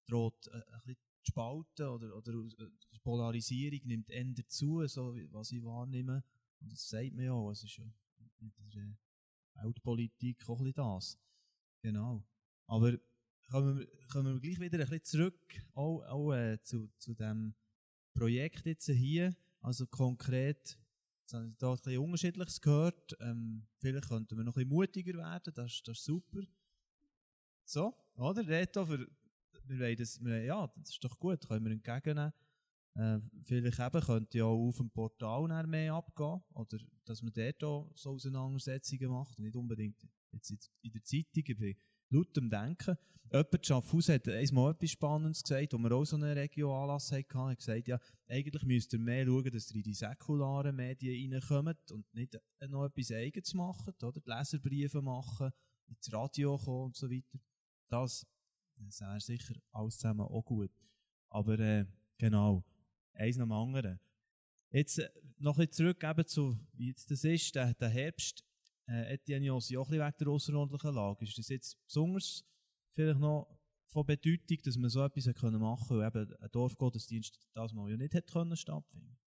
droht 0.07 0.47
äh, 0.49 0.57
ein 0.57 0.81
bisschen 0.85 0.97
die 1.25 1.31
Spalten 1.31 1.87
oder, 1.89 2.17
oder 2.17 2.33
die 2.33 2.99
Polarisierung 3.03 3.81
nimmt 3.85 4.11
eher 4.11 4.49
zu, 4.49 4.87
so 4.87 5.15
was 5.31 5.53
ich 5.53 5.63
wahrnehme. 5.63 6.25
Und 6.61 6.73
das 6.73 6.89
sagt 6.89 7.15
man 7.15 7.25
ja 7.25 7.33
auch, 7.33 7.51
es 7.51 7.65
ist 7.65 7.79
in 7.79 8.53
der 8.75 8.97
Weltpolitik 9.63 10.49
auch 10.49 10.59
ein 10.59 10.65
bisschen 10.65 10.75
das. 10.75 11.19
Genau. 11.83 12.25
Aber 12.67 12.99
kommen 13.49 13.79
wir, 13.79 13.89
kommen 14.09 14.35
wir 14.35 14.41
gleich 14.41 14.61
wieder 14.61 14.79
ein 14.79 14.89
bisschen 14.89 15.05
zurück, 15.05 15.63
auch, 15.75 16.03
auch 16.03 16.33
äh, 16.33 16.61
zu, 16.63 16.91
zu 16.99 17.15
dem 17.15 17.55
Projekt 18.15 18.67
jetzt 18.67 18.87
hier, 18.87 19.37
also 19.61 19.87
konkret 19.87 20.79
Jetzt 21.29 21.35
habe 21.35 21.47
ich 21.49 21.57
da 21.59 21.73
bisschen 21.83 21.99
Unterschiedliches 22.03 22.59
gehört. 22.63 23.15
Ähm, 23.21 23.67
vielleicht 23.77 24.09
könnten 24.09 24.35
wir 24.39 24.45
noch 24.45 24.55
bisschen 24.55 24.71
mutiger 24.71 25.19
werden, 25.19 25.53
das, 25.55 25.73
ist- 25.75 25.87
das 25.87 25.99
ist 25.99 26.05
super. 26.07 26.41
So, 27.67 27.95
oder? 28.17 28.47
Reto, 28.49 28.87
für, 28.87 29.07
wir 29.65 29.79
wollen 29.79 29.97
das, 29.99 30.25
wir, 30.25 30.43
ja, 30.43 30.67
das 30.77 30.89
ist 30.89 31.05
doch 31.05 31.19
gut, 31.19 31.47
können 31.47 31.67
wir 31.67 31.73
entgegennehmen. 31.73 32.33
Äh, 32.95 33.19
vielleicht 33.45 33.79
eben 33.79 34.01
könnte 34.01 34.39
ja 34.39 34.45
auch 34.45 34.69
auf 34.69 34.79
dem 34.79 34.89
Portal 34.89 35.67
mehr 35.67 35.93
abgehen, 35.93 36.41
oder 36.55 36.79
dass 37.05 37.21
man 37.21 37.35
dort 37.35 37.63
auch 37.63 37.93
so 37.95 38.13
Auseinandersetzungen 38.13 39.11
macht, 39.11 39.39
nicht 39.39 39.55
unbedingt 39.55 40.03
jetzt 40.33 40.49
in- 40.51 40.59
in 40.81 40.93
der 40.93 41.05
Zeitung, 41.05 41.45
ich 41.47 41.59
bin 41.59 41.77
laut 42.11 42.37
am 42.39 42.51
Denken. 42.51 42.97
Jemand, 43.31 43.67
Schaffhaus, 43.67 44.09
hat 44.09 44.27
einmal 44.27 44.73
etwas 44.73 44.91
Spannendes 44.91 45.43
gesagt, 45.43 45.75
wo 45.75 45.79
wir 45.79 45.93
auch 45.93 46.05
so 46.05 46.17
einen 46.17 46.33
Regio-Anlass 46.33 47.13
hatten, 47.13 47.37
er 47.37 47.49
hat 47.49 47.59
gesagt, 47.59 47.89
ja, 47.89 48.01
eigentlich 48.27 48.63
müsst 48.65 48.93
ihr 48.95 48.99
mehr 48.99 49.27
schauen, 49.27 49.51
dass 49.53 49.71
ihr 49.71 49.77
in 49.77 49.83
die 49.83 49.95
säkularen 49.95 50.75
Medien 50.75 51.35
reinkommt 51.35 51.93
und 51.93 52.15
nicht 52.15 52.39
noch 52.69 52.87
etwas 52.87 53.13
Eigenes 53.13 53.53
macht, 53.53 54.03
oder? 54.03 54.19
Die 54.19 54.31
Leserbriefe 54.31 55.03
machen, 55.03 55.51
ins 55.89 56.11
Radio 56.11 56.57
kommen 56.57 56.87
und 56.87 56.97
so 56.97 57.11
weiter. 57.11 57.39
Das, 57.91 58.27
wäre 58.77 59.21
sicher 59.21 59.55
alles 59.73 59.99
zusammen 59.99 60.23
auch 60.23 60.45
gut. 60.45 60.71
Aber 61.29 61.59
äh, 61.59 61.85
genau, 62.17 62.65
eins 63.13 63.37
nach 63.37 63.45
dem 63.45 63.53
anderen. 63.53 64.01
Jetzt 64.71 65.01
äh, 65.01 65.11
noch 65.39 65.59
ein 65.59 65.71
zurück 65.71 66.03
zu, 66.27 66.59
wie 66.73 66.89
jetzt 66.89 67.11
das 67.11 67.25
ist, 67.25 67.55
der, 67.55 67.75
der 67.75 67.91
Herbst, 67.91 68.45
äh, 68.89 69.15
Etienne 69.15 69.47
Jossi, 69.47 69.77
auch 69.77 69.89
ein 69.89 69.93
wegen 69.93 70.15
der 70.19 70.29
außerordentlichen 70.29 70.95
Lage. 70.95 71.25
Ist 71.25 71.39
das 71.39 71.49
jetzt 71.49 71.77
besonders 71.87 72.45
vielleicht 72.95 73.21
noch 73.21 73.59
von 73.89 74.05
Bedeutung, 74.05 74.59
dass 74.65 74.77
man 74.77 74.91
so 74.91 75.03
etwas 75.03 75.35
können 75.35 75.61
machen 75.61 75.89
konnte, 75.89 76.15
weil 76.15 76.25
eben 76.25 76.37
ein 76.41 76.51
Dorfgottesdienst 76.51 77.39
das 77.55 77.73
mal 77.73 77.91
ja 77.91 77.97
nicht 77.97 78.15
hat 78.15 78.27
können 78.27 78.57
stattfinden 78.57 79.19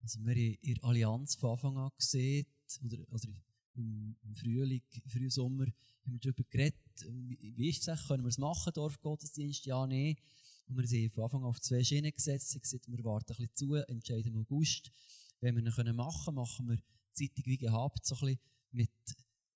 Also 0.00 0.20
wir 0.20 0.34
haben 0.34 0.58
in 0.62 0.74
der 0.74 0.84
Allianz 0.84 1.34
von 1.34 1.50
Anfang 1.50 1.76
an 1.76 1.90
gesehen, 1.96 2.46
oder, 2.84 2.98
oder 3.10 3.28
im, 3.74 4.16
Frühling, 4.34 4.82
Frühsommer, 5.06 5.66
haben 5.66 6.12
wir 6.12 6.18
darüber 6.18 6.44
geredet, 6.44 6.80
wie, 7.06 7.68
ist 7.68 7.86
es 7.86 8.06
können 8.06 8.24
wir 8.24 8.28
es 8.28 8.38
machen, 8.38 8.72
Dorfgottesdienst, 8.74 9.66
ja, 9.66 9.86
nein. 9.86 10.16
Und 10.66 10.76
wir 10.76 10.86
sind 10.86 11.12
von 11.12 11.24
Anfang 11.24 11.42
an 11.42 11.48
auf 11.48 11.60
zwei 11.60 11.82
Schienen 11.82 12.12
gesetzt, 12.12 12.50
sie 12.50 12.60
gesagt, 12.60 12.88
wir 12.88 13.04
warten 13.04 13.32
ein 13.32 13.36
bisschen 13.36 13.54
zu, 13.54 13.74
entscheiden 13.74 14.34
im 14.34 14.40
August. 14.40 14.90
Wenn 15.40 15.56
wir 15.56 15.62
ihn 15.62 15.70
können 15.70 15.96
machen 15.96 16.34
machen 16.34 16.68
wir 16.68 16.76
die 16.76 17.28
Zeitung 17.28 17.46
wie 17.46 17.58
gehabt, 17.58 18.04
so 18.04 18.14
ein 18.16 18.20
bisschen 18.20 18.40
mit 18.72 18.90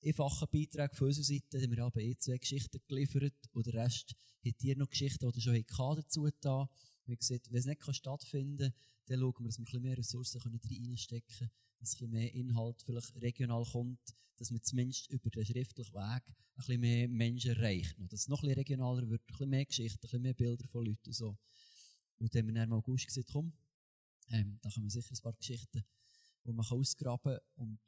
einfachen 0.05 0.49
Beiträgen 0.51 0.95
von 0.95 1.09
unserer 1.09 1.25
Seite, 1.25 1.61
haben 1.61 1.71
wir 1.71 1.85
aber 1.85 2.01
eh 2.01 2.17
zwei 2.17 2.39
Geschichten 2.39 2.81
geliefert 2.89 3.35
und 3.53 3.67
der 3.67 3.75
Rest 3.75 4.15
hat 4.45 4.63
ihr 4.63 4.77
noch 4.77 4.91
Geschichten, 4.91 5.31
die 5.31 5.39
ihr 5.39 5.43
schon 5.43 5.79
habt 5.79 5.99
dazu 5.99 6.29
da. 6.41 6.69
Wir 7.07 7.17
haben 7.17 7.41
wenn 7.51 7.59
es 7.59 7.67
nicht 7.67 7.97
stattfinden 7.97 8.71
kann, 8.71 8.75
dann 9.07 9.21
schauen 9.21 9.35
wir, 9.39 9.49
dass 9.49 9.59
wir 9.59 9.75
ein 9.75 9.83
mehr 9.83 9.99
Ressourcen 9.99 10.41
reinstecken 10.41 11.37
können, 11.39 11.51
dass 11.79 12.01
ein 12.01 12.11
mehr 12.11 12.33
Inhalt 12.35 12.83
vielleicht 12.83 13.15
regional 13.21 13.65
kommt, 13.65 14.15
dass 14.37 14.51
man 14.51 14.63
zumindest 14.63 15.11
über 15.11 15.31
den 15.31 15.45
schriftlichen 15.45 15.95
Weg 15.95 16.23
ein 16.69 16.81
mehr 16.81 17.09
Menschen 17.09 17.57
erreicht. 17.57 17.97
Dass 17.99 18.21
es 18.21 18.29
noch 18.29 18.43
ein 18.43 18.51
regionaler 18.51 19.09
wird, 19.09 19.23
ein 19.23 19.27
bisschen 19.27 19.51
mehr 19.51 19.65
Geschichten, 19.65 19.99
ein 19.99 20.01
bisschen 20.01 20.23
mehr 20.23 20.35
Bilder 20.35 20.67
von 20.69 20.85
Leuten 20.85 21.07
und 21.07 21.15
so. 21.15 21.37
Und 22.19 22.35
dann 22.35 22.47
haben 22.47 22.55
wir 22.55 22.63
im 22.63 22.73
August 22.73 23.07
gesagt, 23.07 23.29
komm, 23.33 23.53
ähm, 24.31 24.59
da 24.63 24.71
kommen 24.71 24.89
sicher 24.89 25.13
ein 25.13 25.23
paar 25.23 25.35
Geschichten, 25.35 25.85
die 26.45 26.53
man 26.53 26.65
ausgraben 26.65 27.39
kann. 27.39 27.67
Und 27.67 27.79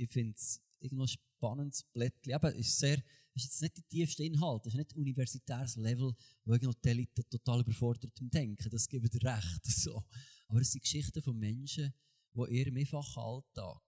ich 0.00 0.10
finde 0.10 0.34
es 0.36 0.60
irgendwo 0.80 1.04
ein 1.04 1.08
spannendes 1.08 1.82
Blättchen. 1.92 2.34
Eben, 2.34 2.46
es 2.52 2.68
ist 2.68 2.78
sehr, 2.78 3.02
ist 3.34 3.62
nicht 3.62 3.76
der 3.76 3.88
tiefste 3.88 4.24
Inhalt, 4.24 4.66
es 4.66 4.72
ist 4.72 4.78
nicht 4.78 4.96
universitäres 4.96 5.76
Level, 5.76 6.14
wo 6.44 6.52
irgendwo 6.52 6.72
die 6.72 6.88
Elite 6.88 7.24
total 7.28 7.60
überfordert 7.60 8.18
im 8.20 8.30
Denken, 8.30 8.70
das 8.70 8.88
gebe 8.88 9.08
dir 9.08 9.22
recht. 9.22 9.64
So. 9.64 10.04
Aber 10.48 10.60
es 10.60 10.72
sind 10.72 10.82
Geschichten 10.82 11.22
von 11.22 11.38
Menschen, 11.38 11.92
die 12.34 12.40
in 12.40 12.54
ihrem 12.54 12.76
einfachen 12.76 13.22
Alltag, 13.22 13.82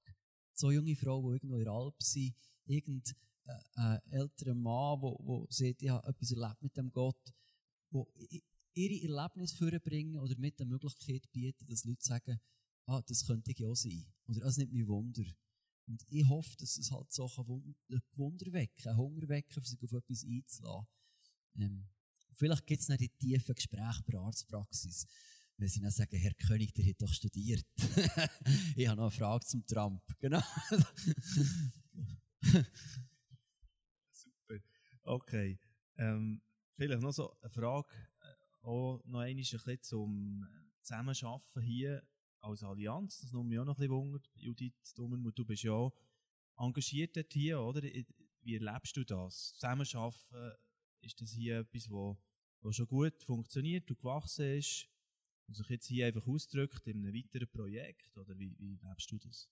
so 0.55 0.71
junge 0.71 0.95
Frauen, 0.97 1.25
die 1.25 1.35
irgendwo 1.35 1.57
in 1.57 1.65
der 1.65 1.73
Alp 1.73 2.03
sind, 2.03 2.35
irgendein 2.67 3.17
äh, 3.77 3.99
älterer 4.11 4.55
Mann, 4.55 5.01
der 5.01 5.03
wo, 5.03 5.19
wo 5.25 5.47
sagt, 5.51 5.83
ich 5.83 5.89
habe 5.89 6.07
etwas 6.07 6.31
erlebt 6.31 6.63
mit 6.63 6.77
dem 6.77 6.93
Gott, 6.93 7.33
wo 7.91 8.09
ihre 8.75 9.03
Erlebnisse 9.03 9.57
vorbringen 9.57 10.19
oder 10.19 10.37
mit 10.39 10.59
der 10.59 10.67
Möglichkeit 10.67 11.31
bieten, 11.33 11.67
dass 11.67 11.85
Leute 11.85 12.05
sagen, 12.05 12.41
ah, 12.87 13.03
das 13.07 13.27
könnte 13.27 13.51
ich 13.51 13.65
auch 13.65 13.75
sein. 13.75 14.07
Oder 14.29 14.41
das 14.41 14.57
nimmt 14.57 14.73
mich 14.73 14.87
Wunder. 14.87 15.25
Und 15.87 16.03
ich 16.09 16.27
hoffe, 16.29 16.57
dass 16.59 16.77
es 16.77 16.91
halt 16.91 17.09
Wund- 17.49 17.77
ein 17.91 18.01
Wunder 18.17 18.53
wecken, 18.53 18.97
Hunger 18.97 19.29
wecken, 19.29 19.63
sich 19.63 19.83
auf 19.83 19.93
etwas 19.93 20.25
einzulassen. 20.25 20.87
Ähm, 21.57 21.89
vielleicht 22.35 22.67
gibt 22.67 22.81
es 22.81 22.89
noch 22.89 22.97
die 22.97 23.09
tiefen 23.11 23.55
Gespräche 23.55 24.03
bei 24.05 24.13
der 24.13 24.21
Arztpraxis, 24.21 25.07
wenn 25.57 25.69
sie 25.69 25.81
dann 25.81 25.91
sagen, 25.91 26.17
Herr 26.17 26.35
König, 26.35 26.73
der 26.73 26.87
hat 26.87 27.03
doch 27.03 27.13
studiert. 27.13 27.65
ich 28.77 28.87
habe 28.87 28.97
noch 28.97 29.05
eine 29.05 29.11
Frage 29.11 29.45
zum 29.47 29.67
Trump. 29.67 30.03
Genau. 30.21 30.43
Okay. 35.05 35.59
Ähm, 35.99 36.41
vielleicht 36.77 37.03
noch 37.03 37.13
so 37.13 37.37
eine 37.41 37.51
Frage, 37.51 37.89
äh, 38.21 38.67
auch 38.67 38.99
noch 39.05 39.05
einmal 39.05 39.27
ein 39.27 39.37
bisschen 39.37 39.83
zum 39.83 40.45
äh, 40.45 40.83
Zusammenarbeiten 40.83 41.61
hier 41.61 42.03
als 42.43 42.63
Allianz. 42.63 43.21
Das 43.21 43.33
nimmt 43.33 43.49
mich 43.49 43.59
auch 43.59 43.65
noch 43.65 43.79
ein 43.79 43.89
bisschen 43.89 43.93
Wunder. 43.93 44.21
Judith 44.35 44.95
Dummermuth, 44.95 45.39
du 45.39 45.45
bist 45.45 45.63
ja 45.63 45.91
engagiert 46.57 47.17
dort 47.17 47.33
hier, 47.33 47.61
oder? 47.61 47.83
Wie 47.83 48.55
erlebst 48.55 48.97
du 48.97 49.05
das? 49.05 49.55
Zusammenarbeiten, 49.55 50.59
ist 51.01 51.21
das 51.21 51.33
hier 51.33 51.61
etwas, 51.61 51.89
wo, 51.91 52.19
wo 52.61 52.73
schon 52.73 52.87
gut 52.87 53.23
funktioniert 53.23 53.89
und 53.91 53.99
gewachsen 53.99 54.59
ist 54.59 54.89
und 55.47 55.55
sich 55.55 55.69
jetzt 55.69 55.87
hier 55.87 56.07
einfach 56.07 56.27
ausdrückt 56.27 56.87
in 56.87 56.99
einem 56.99 57.15
weiteren 57.15 57.49
Projekt? 57.49 58.17
Oder 58.19 58.39
wie, 58.39 58.57
wie 58.59 58.79
erlebst 58.83 59.11
du 59.11 59.19
das? 59.19 59.49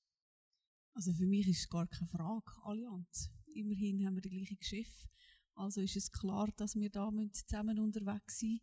Also 0.94 1.12
für 1.12 1.26
mich 1.26 1.46
ist 1.48 1.70
gar 1.70 1.86
keine 1.86 2.08
Frage, 2.08 2.52
Allianz. 2.64 3.30
Immerhin 3.54 4.04
haben 4.04 4.16
wir 4.16 4.22
den 4.22 4.32
gleichen 4.32 4.58
Chef. 4.60 5.08
Also 5.54 5.80
ist 5.80 5.96
es 5.96 6.10
klar, 6.10 6.48
dass 6.56 6.74
wir 6.74 6.90
da 6.90 7.10
zusammen 7.32 7.78
unterwegs 7.78 8.38
sind 8.38 8.60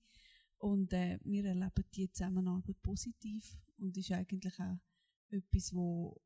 Und 0.58 0.92
äh, 0.94 1.20
wir 1.24 1.46
erleben 1.46 1.86
die 1.94 2.12
Zusammenarbeit 2.12 2.82
positiv 2.82 3.58
und 3.78 3.98
ist 3.98 4.12
eigentlich 4.12 4.60
auch 4.60 4.80
etwas, 5.30 5.74
wo, 5.74 6.20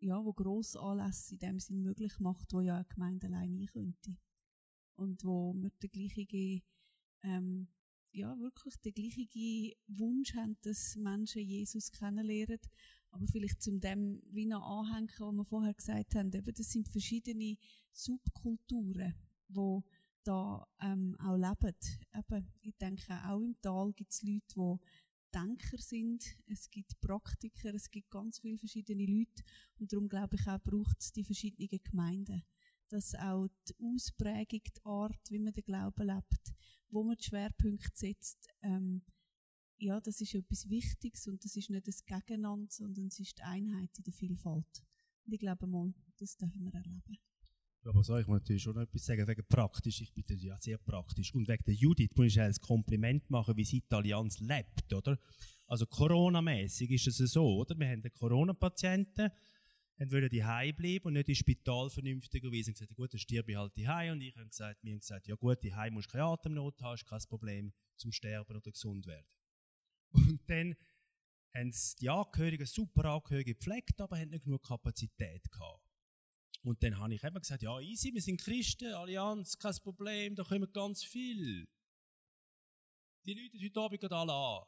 ja, 0.00 0.24
wo 0.24 0.32
grosse 0.32 0.80
Anlässe 0.80 1.34
in 1.34 1.38
dem 1.40 1.58
Sinn 1.58 1.82
möglich 1.82 2.18
macht, 2.18 2.52
wo 2.52 2.60
ja 2.60 2.76
eine 2.76 2.84
Gemeinde 2.84 3.26
allein 3.26 3.54
nie 3.54 3.66
könnte. 3.66 4.16
Und 4.96 5.24
wo 5.24 5.54
wir 5.54 5.70
den 5.82 5.90
gleichen, 5.90 6.62
ähm, 7.22 7.68
ja, 8.12 8.38
wirklich 8.38 8.76
den 8.76 8.94
gleichen 8.94 9.72
Wunsch 9.88 10.34
haben, 10.34 10.56
dass 10.62 10.96
Menschen 10.96 11.42
Jesus 11.42 11.90
kennenlernen. 11.90 12.60
Aber 13.10 13.26
vielleicht 13.26 13.62
zum 13.62 13.80
dem 13.80 14.22
wie 14.26 14.46
noch 14.46 14.62
anhängen, 14.62 15.10
was 15.18 15.34
wir 15.34 15.44
vorher 15.44 15.74
gesagt 15.74 16.14
haben, 16.14 16.32
eben, 16.32 16.54
das 16.54 16.70
sind 16.70 16.88
verschiedene 16.88 17.56
Subkulturen, 17.92 19.14
die 19.48 19.80
da 20.24 20.66
ähm, 20.80 21.16
auch 21.20 21.36
leben. 21.36 21.76
Eben, 22.14 22.52
ich 22.60 22.76
denke, 22.76 23.12
auch 23.24 23.40
im 23.40 23.56
Tal 23.60 23.92
gibt 23.92 24.12
es 24.12 24.22
Leute, 24.22 24.46
die 24.54 24.76
Denker 25.36 25.76
sind, 25.78 26.24
es 26.46 26.70
gibt 26.70 26.98
Praktiker, 27.00 27.74
es 27.74 27.90
gibt 27.90 28.10
ganz 28.10 28.38
viele 28.38 28.56
verschiedene 28.56 29.04
Leute 29.04 29.42
und 29.78 29.92
darum 29.92 30.08
glaube 30.08 30.36
ich 30.36 30.46
auch, 30.46 30.58
braucht 30.60 31.00
es 31.00 31.12
die 31.12 31.24
verschiedenen 31.24 31.68
Gemeinden. 31.84 32.42
Dass 32.88 33.14
auch 33.16 33.48
die 33.68 33.74
Ausprägung, 33.78 34.62
die 34.62 34.84
Art, 34.84 35.30
wie 35.30 35.38
man 35.38 35.52
den 35.52 35.64
Glauben 35.64 36.06
lebt, 36.06 36.54
wo 36.88 37.02
man 37.02 37.16
die 37.16 37.24
Schwerpunkte 37.24 37.90
setzt, 37.94 38.48
ähm, 38.62 39.02
ja, 39.78 40.00
das 40.00 40.20
ist 40.20 40.34
etwas 40.34 40.70
Wichtiges 40.70 41.26
und 41.26 41.44
das 41.44 41.56
ist 41.56 41.68
nicht 41.68 41.86
das 41.86 42.04
Gegeneinander, 42.04 42.70
sondern 42.70 43.08
es 43.08 43.18
ist 43.18 43.38
die 43.38 43.42
Einheit 43.42 43.90
in 43.98 44.04
der 44.04 44.12
Vielfalt. 44.14 44.84
Und 45.26 45.32
ich 45.34 45.40
glaube 45.40 45.66
mal, 45.66 45.92
das 46.16 46.36
dürfen 46.36 46.64
wir 46.64 46.72
erleben. 46.74 47.18
Aber 47.86 48.02
so, 48.02 48.16
ich 48.16 48.26
muss 48.26 48.40
natürlich 48.40 48.62
schon 48.62 48.76
etwas 48.76 49.04
sagen, 49.04 49.26
wegen 49.26 49.44
praktisch. 49.48 50.00
Ich 50.00 50.12
bin 50.12 50.24
ja 50.38 50.58
sehr 50.58 50.78
praktisch. 50.78 51.34
Und 51.34 51.48
wegen 51.48 51.64
der 51.64 51.74
Judith 51.74 52.10
muss 52.16 52.26
ich 52.28 52.40
ein 52.40 52.52
Kompliment 52.54 53.28
machen, 53.30 53.56
wie 53.56 53.64
sie 53.64 53.80
die 53.80 53.94
Allianz 53.94 54.40
lebt, 54.40 54.92
oder? 54.92 55.18
Also 55.66 55.86
Corona-mäßig 55.86 56.90
ist 56.90 57.06
es 57.06 57.32
so, 57.32 57.44
oder? 57.56 57.78
Wir 57.78 57.88
haben 57.88 58.02
einen 58.02 58.12
Corona-Patienten, 58.12 59.30
haben 59.98 60.12
wollen 60.12 60.28
die 60.28 60.72
bleiben 60.72 61.06
und 61.06 61.14
nicht 61.14 61.28
ins 61.28 61.38
Spital 61.38 61.90
vernünftigerweise. 61.90 62.70
Und 62.70 62.74
gesagt, 62.74 62.94
gut, 62.94 63.12
dann 63.12 63.20
stirb 63.20 63.48
ich 63.48 63.56
halt 63.56 63.76
die 63.76 63.86
Und 63.86 64.20
ich 64.20 64.36
habe 64.36 64.48
gesagt, 64.48 64.82
wir 64.82 64.92
haben 64.92 65.00
gesagt, 65.00 65.26
ja 65.26 65.34
gut, 65.34 65.62
die 65.62 65.72
musst 65.90 66.08
du 66.08 66.12
keine 66.12 66.24
Atemnot 66.24 66.80
haben, 66.82 66.94
ist 66.94 67.06
kein 67.06 67.20
Problem 67.28 67.72
zum 67.96 68.12
Sterben 68.12 68.56
oder 68.56 68.70
gesund 68.70 69.06
werden. 69.06 69.26
Und 70.12 70.40
dann 70.48 70.76
haben 71.54 71.72
die 72.00 72.10
Angehörigen, 72.10 72.66
super 72.66 73.06
Angehörige 73.06 73.54
gepflegt, 73.54 74.00
aber 74.00 74.18
haben 74.18 74.30
nicht 74.30 74.44
genug 74.44 74.62
Kapazität 74.62 75.50
gehabt. 75.50 75.85
Und 76.66 76.82
dann 76.82 76.98
habe 76.98 77.14
ich 77.14 77.22
eben 77.22 77.38
gesagt, 77.38 77.62
ja, 77.62 77.78
easy, 77.78 78.12
wir 78.12 78.20
sind 78.20 78.40
Christen, 78.40 78.92
Allianz, 78.92 79.56
kein 79.56 79.76
Problem, 79.84 80.34
da 80.34 80.42
kommen 80.42 80.68
ganz 80.72 81.04
viel. 81.04 81.64
Die 83.24 83.34
Leute 83.34 83.64
heute 83.64 83.80
Abend 83.80 84.00
gehen 84.00 84.12
alle 84.12 84.32
an. 84.32 84.64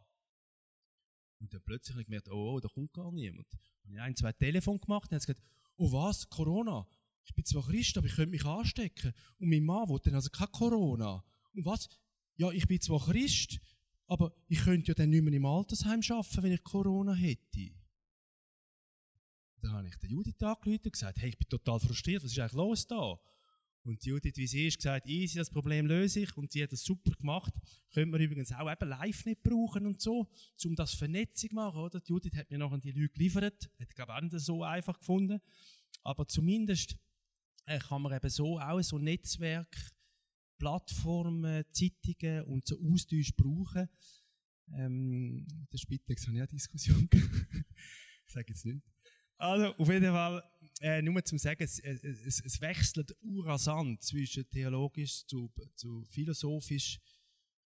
Und 1.41 1.53
dann 1.53 1.61
plötzlich 1.61 1.95
habe 1.95 2.03
ich 2.03 2.07
gemerkt, 2.07 2.29
oh, 2.29 2.55
oh, 2.55 2.61
da 2.61 2.69
kommt 2.69 2.93
gar 2.93 3.11
niemand. 3.11 3.49
Und 3.83 3.91
ich 3.91 3.99
habe 3.99 4.07
ein, 4.07 4.15
zwei 4.15 4.33
Telefon 4.33 4.79
gemacht 4.79 5.11
und 5.11 5.17
habe 5.17 5.27
gesagt, 5.27 5.43
oh 5.77 5.91
was, 5.91 6.29
Corona? 6.31 6.87
Ich 7.25 7.35
bin 7.35 7.45
zwar 7.45 7.65
Christ, 7.67 7.99
aber 7.99 8.07
ich 8.07 8.15
könnte 8.15 8.31
mich 8.31 8.45
anstecken. 8.45 9.13
Und 9.41 9.49
mein 9.49 9.65
Mann 9.65 9.89
will 9.89 9.99
dann 10.05 10.15
also 10.15 10.31
kein 10.31 10.53
Corona. 10.53 11.25
Und 11.53 11.65
was? 11.65 11.89
Ja, 12.37 12.53
ich 12.53 12.69
bin 12.69 12.81
zwar 12.81 13.05
Christ, 13.05 13.59
aber 14.07 14.33
ich 14.47 14.61
könnte 14.61 14.93
ja 14.93 14.95
dann 14.95 15.11
nicht 15.11 15.25
mehr 15.25 15.35
im 15.35 15.47
Altersheim 15.47 16.01
arbeiten, 16.09 16.43
wenn 16.45 16.53
ich 16.53 16.63
Corona 16.63 17.15
hätte. 17.15 17.73
Dann 19.61 19.73
habe 19.73 19.89
ich 19.89 19.97
den 19.97 20.11
Judith 20.11 20.41
angerufen 20.41 20.85
und 20.85 20.93
gesagt, 20.93 21.19
hey, 21.19 21.31
ich 21.31 21.39
bin 21.39 21.49
total 21.49 21.81
frustriert, 21.81 22.23
was 22.23 22.33
ist 22.33 22.39
eigentlich 22.39 22.53
los 22.53 22.87
da? 22.87 23.19
Und 23.85 24.05
Judith, 24.05 24.37
wie 24.37 24.47
sie 24.47 24.67
ist, 24.67 24.77
gesagt, 24.77 25.07
easy, 25.07 25.39
das 25.39 25.51
Problem 25.51 25.87
löse 25.87 26.21
ich. 26.21 26.37
Und 26.37 26.53
sie 26.53 26.63
hat 26.63 26.73
das 26.73 26.83
super 26.83 27.13
gemacht. 27.13 27.55
Könnte 27.91 28.11
man 28.11 28.21
übrigens 28.21 28.53
auch 28.53 28.71
eben 28.71 28.89
live 28.89 29.25
nicht 29.25 29.43
brauchen 29.43 29.87
und 29.87 30.01
so, 30.01 30.29
um 30.65 30.77
das 30.77 30.95
Vernetzung 30.95 31.51
zu 31.51 31.55
machen, 31.55 31.81
oder? 31.81 32.01
Die 32.01 32.11
Judith 32.11 32.35
hat 32.35 32.51
mir 32.51 32.59
nachher 32.59 32.79
die 32.79 32.93
Leute 32.93 33.15
geliefert. 33.15 33.71
Hat, 33.81 33.95
glaube 33.95 34.13
ich, 34.13 34.17
auch 34.17 34.21
nicht 34.21 34.41
so 34.41 34.63
einfach 34.63 34.99
gefunden. 34.99 35.41
Aber 36.03 36.29
zumindest 36.29 36.99
äh, 37.65 37.79
kann 37.79 38.03
man 38.03 38.15
eben 38.15 38.29
so 38.29 38.61
auch 38.61 38.83
so 38.83 38.99
Netzwerk, 38.99 39.75
Plattformen, 40.59 41.65
Zeitungen 41.73 42.45
und 42.45 42.67
so 42.67 42.79
Austausch 42.93 43.33
brauchen. 43.37 43.89
Ähm, 44.75 45.47
der 45.73 45.79
Spitex 45.79 46.27
habe 46.27 46.37
ich 46.37 46.43
auch 46.43 46.47
Diskussion 46.47 47.09
Ich 48.27 48.35
sage 48.35 48.49
jetzt 48.49 48.67
nicht. 48.67 48.83
Also, 49.39 49.73
auf 49.77 49.89
jeden 49.89 50.13
Fall, 50.13 50.43
äh, 50.81 51.01
nur 51.01 51.25
zum 51.25 51.39
sagen, 51.39 51.63
es, 51.63 51.79
es, 51.79 52.41
es 52.45 52.61
wechselt 52.61 53.17
urasant 53.23 54.03
zwischen 54.03 54.49
theologisch 54.51 55.25
zu, 55.27 55.51
zu 55.77 56.05
philosophisch, 56.11 56.99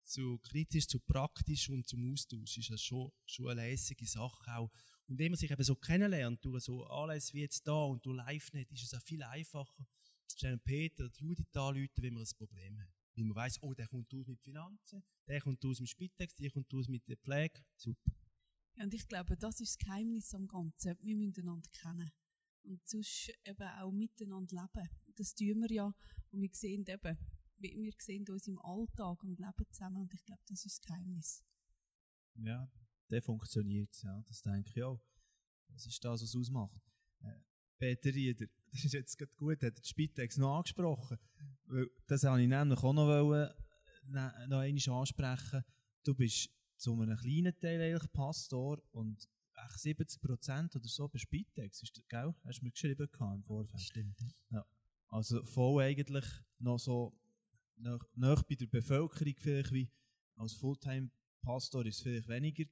zu 0.03 0.39
kritisch, 0.39 0.87
zu 0.87 0.99
praktisch 0.99 1.69
und 1.69 1.87
zum 1.87 2.11
Austausch. 2.11 2.57
Ist 2.57 2.71
das 2.71 2.81
schon, 2.81 3.11
schon 3.25 3.49
eine 3.49 3.61
lässige 3.61 4.07
Sache 4.07 4.57
auch. 4.57 4.71
Und 5.07 5.19
wenn 5.19 5.31
man 5.31 5.37
sich 5.37 5.51
eben 5.51 5.63
so 5.63 5.75
kennenlernt, 5.75 6.43
durch 6.43 6.63
so 6.63 6.85
alles 6.87 7.33
wie 7.33 7.41
jetzt 7.41 7.67
da 7.67 7.83
und 7.83 8.03
durch 8.03 8.17
LiveNet, 8.17 8.71
ist 8.71 8.83
es 8.83 8.93
auch 8.95 9.03
viel 9.03 9.21
einfacher, 9.21 9.85
zwischen 10.27 10.59
Peter 10.61 11.03
und 11.03 11.17
Judith 11.17 11.55
anrufen, 11.55 12.01
wenn 12.01 12.13
man 12.13 12.23
ein 12.23 12.37
Problem 12.37 12.79
hat. 12.79 12.89
Weil 13.15 13.25
man 13.25 13.35
weiss, 13.35 13.61
oh, 13.61 13.73
der 13.75 13.87
kommt 13.87 14.11
aus 14.13 14.27
mit 14.27 14.41
Finanzen, 14.41 15.03
der 15.27 15.41
kommt 15.41 15.63
aus 15.65 15.79
mit 15.79 15.89
Spitex, 15.89 16.35
der 16.35 16.49
kommt 16.49 16.73
aus 16.73 16.87
mit 16.87 17.07
der 17.07 17.17
Pflege. 17.17 17.63
Super. 17.75 18.11
Und 18.81 18.93
ich 18.93 19.07
glaube, 19.07 19.35
das 19.35 19.59
ist 19.59 19.75
das 19.75 19.85
Geheimnis 19.85 20.33
am 20.33 20.47
Ganzen. 20.47 20.97
Wir 21.01 21.15
müssen 21.15 21.41
einander 21.41 21.69
kennen. 21.73 22.11
Und 22.63 22.87
sonst 22.87 23.31
eben 23.45 23.67
auch 23.67 23.91
miteinander 23.91 24.55
leben. 24.55 24.89
Das 25.17 25.35
tun 25.35 25.61
wir 25.61 25.71
ja. 25.71 25.93
Und 26.31 26.41
wir 26.41 26.49
sehen 26.53 26.85
eben, 26.87 27.17
wir 27.57 27.93
sehen 27.97 28.25
uns 28.29 28.47
im 28.47 28.57
Alltag 28.59 29.21
und 29.23 29.37
leben 29.37 29.65
zusammen. 29.71 30.03
Und 30.03 30.13
ich 30.13 30.23
glaube, 30.23 30.41
das 30.47 30.65
ist 30.65 30.79
das 30.79 30.87
Geheimnis. 30.87 31.43
Ja, 32.35 32.71
der 33.09 33.21
funktioniert 33.21 33.93
ja. 34.01 34.23
Das 34.27 34.41
denke 34.41 34.69
ich 34.69 34.83
auch. 34.83 35.01
Das 35.67 35.85
ist 35.85 36.03
das, 36.03 36.21
was 36.21 36.21
es 36.21 36.35
ausmacht. 36.35 36.81
Äh, 37.21 37.41
Peter 37.77 38.13
Rieder, 38.13 38.47
das 38.71 38.85
ist 38.85 38.93
jetzt 38.93 39.17
gerade 39.17 39.35
gut, 39.35 39.61
hat 39.61 39.77
die 39.77 39.87
Spitex 39.87 40.37
noch 40.37 40.57
angesprochen. 40.57 41.17
Das 42.07 42.23
wollte 42.23 42.43
ich 42.43 42.49
nämlich 42.49 42.79
auch 42.79 42.93
noch, 42.93 43.07
wollen, 43.07 43.49
äh, 43.49 44.47
noch 44.47 44.59
einmal 44.59 44.99
ansprechen. 44.99 45.63
Du 46.03 46.15
bist 46.15 46.49
zu 46.79 46.99
einem 46.99 47.17
kleinen 47.17 47.57
Teil 47.59 47.81
eigentlich 47.81 48.11
Pastor 48.11 48.81
und 48.91 49.27
70% 49.75 50.75
oder 50.75 50.87
so 50.87 51.07
bei 51.09 51.17
Spitex, 51.17 51.83
ist 51.83 51.97
das, 51.97 52.07
gell? 52.07 52.33
Hast 52.45 52.59
du 52.59 52.65
mir 52.65 52.71
geschrieben 52.71 53.09
im 53.19 53.43
Vorfeld? 53.43 53.81
Stimmt. 53.81 54.19
Ja. 54.51 54.65
Also 55.09 55.43
voll 55.43 55.83
eigentlich 55.83 56.25
noch 56.59 56.79
so 56.79 57.13
nach, 57.77 58.03
nach 58.15 58.43
bei 58.43 58.55
der 58.55 58.67
Bevölkerung 58.67 59.33
vielleicht 59.37 59.71
wie 59.71 59.91
als 60.35 60.53
Fulltime-Pastor 60.53 61.85
ist 61.85 61.97
es 61.97 62.01
vielleicht 62.01 62.27
weniger 62.27 62.63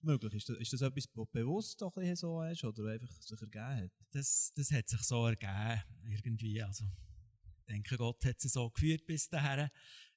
möglich. 0.00 0.34
Ist 0.34 0.48
das, 0.48 0.58
ist 0.58 0.72
das 0.72 0.82
etwas, 0.82 1.08
was 1.14 1.28
bewusst 1.30 1.80
doch 1.80 1.96
ein 1.96 2.14
so 2.16 2.42
ist 2.42 2.64
oder 2.64 2.92
einfach 2.92 3.10
sich 3.22 3.40
ergeben 3.40 3.84
hat? 3.84 3.90
Das, 4.10 4.52
das 4.54 4.70
hat 4.70 4.88
sich 4.88 5.00
so 5.02 5.26
ergeben, 5.26 5.82
irgendwie. 6.04 6.62
Also, 6.62 6.84
ich 6.84 7.64
denke, 7.66 7.96
Gott 7.96 8.24
hat 8.24 8.36
es 8.44 8.52
so 8.52 8.68
geführt 8.70 9.06
bis 9.06 9.28
dahin. 9.28 9.70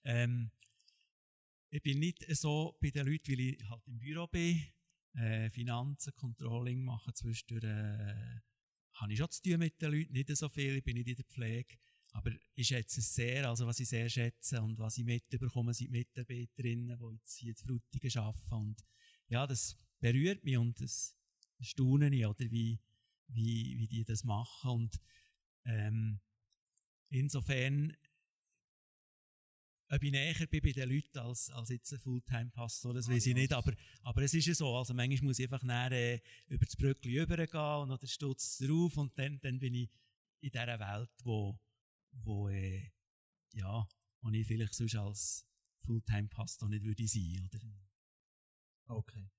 Ähm, 0.03 0.51
ich 1.69 1.81
bin 1.81 1.99
nicht 1.99 2.25
so 2.35 2.77
bei 2.81 2.89
den 2.89 3.07
Leuten, 3.07 3.31
weil 3.31 3.39
ich 3.39 3.69
halt 3.69 3.87
im 3.87 3.99
Büro 3.99 4.27
bin, 4.27 4.61
äh, 5.13 5.49
Finanzen, 5.49 6.13
Controlling 6.15 6.83
machen, 6.83 7.13
zwischendurch 7.13 7.63
äh, 7.63 8.39
habe 8.93 9.13
ich 9.13 9.19
schon 9.19 9.29
zu 9.29 9.41
tun 9.41 9.59
mit 9.59 9.81
den 9.81 9.91
Leuten, 9.91 10.13
nicht 10.13 10.35
so 10.35 10.49
viel, 10.49 10.77
ich 10.77 10.83
bin 10.83 10.95
nicht 10.97 11.07
in 11.07 11.15
der 11.15 11.25
Pflege, 11.25 11.75
aber 12.11 12.31
ich 12.55 12.67
schätze 12.67 12.99
es 12.99 13.13
sehr, 13.13 13.49
also 13.49 13.67
was 13.67 13.79
ich 13.79 13.89
sehr 13.89 14.09
schätze 14.09 14.61
und 14.61 14.77
was 14.79 14.97
ich 14.97 15.05
mitbekomme, 15.05 15.73
sind 15.73 15.91
Mitarbeiterinnen, 15.91 16.97
die 16.97 17.15
jetzt 17.15 17.37
hier 17.37 17.49
in 17.49 17.55
Frutigen 17.55 18.21
arbeiten 18.21 18.53
und 18.53 18.85
ja, 19.27 19.45
das 19.45 19.77
berührt 19.99 20.43
mich 20.43 20.57
und 20.57 20.79
das 20.79 21.15
staune 21.59 22.13
ich, 22.15 22.25
oder 22.25 22.49
wie, 22.49 22.79
wie, 23.27 23.77
wie 23.77 23.87
die 23.87 24.03
das 24.03 24.23
machen 24.23 24.71
und 24.71 25.01
ähm, 25.65 26.21
insofern 27.09 27.95
ob 29.89 30.03
ich 30.03 30.11
näher 30.11 30.47
bin 30.47 30.61
bei 30.61 30.71
den 30.71 30.89
Leuten 30.89 31.17
als, 31.19 31.49
als 31.49 31.69
jetzt 31.69 31.93
ein 31.93 31.99
Fulltime-Pastor, 31.99 32.93
das 32.93 33.09
weiß 33.09 33.25
ich 33.25 33.33
nicht, 33.33 33.53
aber, 33.53 33.73
aber 34.03 34.21
es 34.21 34.33
ist 34.33 34.47
ja 34.47 34.53
so, 34.53 34.75
also 34.75 34.93
manchmal 34.93 35.27
muss 35.27 35.39
ich 35.39 35.45
einfach 35.45 35.63
näher 35.63 35.91
äh, 35.91 36.21
über 36.47 36.65
das 36.65 36.75
Brückli 36.75 37.21
übergehen 37.21 37.81
und 37.81 37.89
dann 37.89 38.07
stutzt 38.07 38.61
es 38.61 38.67
drauf 38.67 38.97
und 38.97 39.17
dann, 39.17 39.39
dann 39.39 39.59
bin 39.59 39.73
ich 39.73 39.89
in 40.41 40.51
dieser 40.51 40.79
Welt, 40.79 41.09
wo, 41.23 41.59
wo, 42.11 42.49
äh, 42.49 42.91
ja, 43.53 43.87
wo 44.21 44.29
ich 44.29 44.45
vielleicht 44.45 44.73
sonst 44.73 44.95
als 44.95 45.47
Fulltime-Pastor 45.85 46.69
nicht 46.69 46.83
würde 46.83 47.07
sein, 47.07 47.49
oder? 47.53 47.63
Okay. 48.87 49.29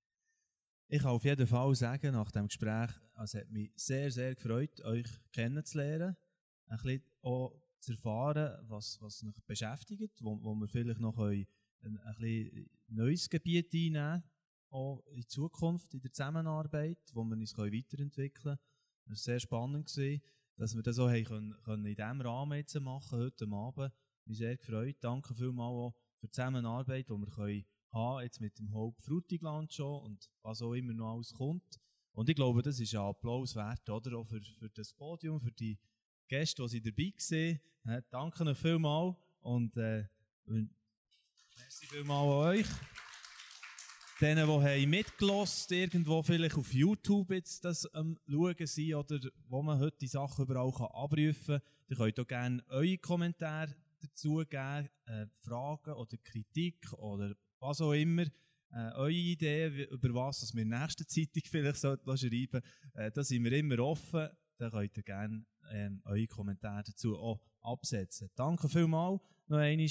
Ich 0.87 1.01
kann 1.01 1.11
auf 1.11 1.23
jeden 1.23 1.45
Fall 1.45 1.75
sagen, 1.75 2.13
nach 2.13 2.31
dem 2.31 2.47
Gespräch, 2.47 2.89
es 3.23 3.35
hat 3.35 3.49
mich 3.51 3.71
sehr, 3.75 4.09
sehr 4.09 4.33
gefreut, 4.33 4.81
euch 4.81 5.07
kennenzulernen. 5.31 6.17
Ein 6.65 6.77
bisschen 6.77 7.03
auch 7.21 7.61
zu 7.79 7.93
erfahren, 7.93 8.57
was, 8.67 9.01
was 9.01 9.23
mich 9.23 9.35
beschäftigt, 9.45 10.21
wo, 10.21 10.41
wo 10.41 10.53
wir 10.55 10.67
vielleicht 10.67 10.99
noch 10.99 11.17
ein, 11.17 11.47
ein, 11.81 12.69
neues 12.87 13.29
Gebiet 13.29 13.73
einnehmen 13.73 14.23
auch 14.71 15.03
in 15.07 15.27
Zukunft 15.27 15.93
in 15.93 16.01
der 16.01 16.11
Zusammenarbeit, 16.11 16.99
wo 17.13 17.23
wir 17.23 17.35
uns 17.35 17.57
weiterentwickeln 17.57 18.33
können. 18.33 18.59
Es 19.05 19.09
war 19.09 19.15
sehr 19.15 19.39
spannend, 19.39 19.87
gewesen, 19.87 20.21
dass 20.57 20.75
wir 20.75 20.83
das 20.83 20.99
auch 20.99 21.07
können, 21.07 21.55
können 21.63 21.85
in 21.85 21.95
diesem 21.95 22.21
Rahmen 22.21 22.57
jetzt 22.57 22.79
machen, 22.79 23.19
heute 23.19 23.47
Abend. 23.51 23.93
Ich 24.19 24.25
bin 24.25 24.35
sehr 24.35 24.57
gefreut. 24.57 24.97
Danke 24.99 25.33
vielmals 25.33 25.73
auch 25.73 25.95
für 26.19 26.27
die 26.27 26.31
Zusammenarbeit, 26.31 27.09
die 27.09 27.13
wir 27.13 27.27
können 27.27 27.65
haben, 27.91 28.21
jetzt 28.21 28.41
mit 28.41 28.59
dem 28.59 28.71
Hope 28.71 29.01
Frutigland 29.01 29.73
schon 29.73 30.03
und 30.03 30.29
was 30.43 30.61
auch 30.61 30.73
immer 30.73 30.93
noch 30.93 31.13
alles 31.15 31.33
kommt. 31.33 31.79
Und 32.11 32.29
ich 32.29 32.35
glaube, 32.35 32.61
das 32.61 32.79
ist 32.79 32.93
ein 32.93 33.01
Applaus 33.01 33.55
wert, 33.55 33.89
oder? 33.89 34.17
Auch 34.17 34.27
für, 34.27 34.41
für 34.41 34.69
das 34.69 34.93
Podium, 34.93 35.39
für 35.39 35.51
die 35.51 35.79
Gäste, 36.29 36.63
die 36.67 36.79
dabei 36.79 37.11
waren. 37.17 37.59
Äh, 37.97 38.01
danke 38.11 38.45
euch 38.45 38.57
vielmals 38.57 39.15
und 39.41 39.75
äh, 39.77 40.05
merci 40.45 41.87
vielmals 41.87 42.21
an 42.21 42.59
euch. 42.59 42.67
Denen, 44.21 44.45
die 44.45 44.53
haben 44.53 45.71
irgendwo 45.71 46.21
vielleicht 46.21 46.55
auf 46.55 46.71
YouTube 46.71 47.31
jetzt 47.31 47.65
das 47.65 47.89
ähm, 47.95 48.19
schauen 48.29 48.67
sind 48.67 48.93
oder 48.93 49.19
wo 49.47 49.63
man 49.63 49.79
heute 49.79 49.97
die 49.97 50.07
Sachen 50.07 50.45
überall 50.45 50.71
kann 50.71 50.87
abrufen 50.87 51.59
kann, 51.59 51.61
ihr 51.87 51.97
könnt 51.97 52.19
auch 52.19 52.27
gerne 52.27 52.63
eure 52.67 52.97
Kommentare 52.99 53.73
dazu 53.99 54.43
geben, 54.47 54.89
äh, 55.05 55.25
Fragen 55.41 55.93
oder 55.93 56.17
Kritik 56.17 56.93
oder 56.93 57.33
was 57.59 57.81
auch 57.81 57.93
immer. 57.93 58.25
Äh, 58.71 58.91
eure 58.93 59.11
Ideen, 59.11 59.87
über 59.87 60.13
was 60.13 60.53
wir 60.53 60.61
in 60.61 60.69
der 60.69 60.81
nächsten 60.81 61.07
Zeitung 61.07 61.43
vielleicht 61.49 61.79
schreiben 61.79 62.05
sollten, 62.17 62.61
äh, 62.93 63.11
da 63.11 63.23
sind 63.23 63.43
wir 63.43 63.51
immer 63.53 63.79
offen. 63.79 64.29
Da 64.57 64.69
könnt 64.69 64.95
ihr 64.97 65.03
gerne 65.03 65.45
ähm, 65.71 66.01
eure 66.05 66.27
Kommentare 66.27 66.83
dazu 66.85 67.17
auch 67.17 67.39
absetzen. 67.61 68.29
Danke 68.35 68.69
vielmals 68.69 69.21
noch 69.47 69.57
einmal 69.57 69.87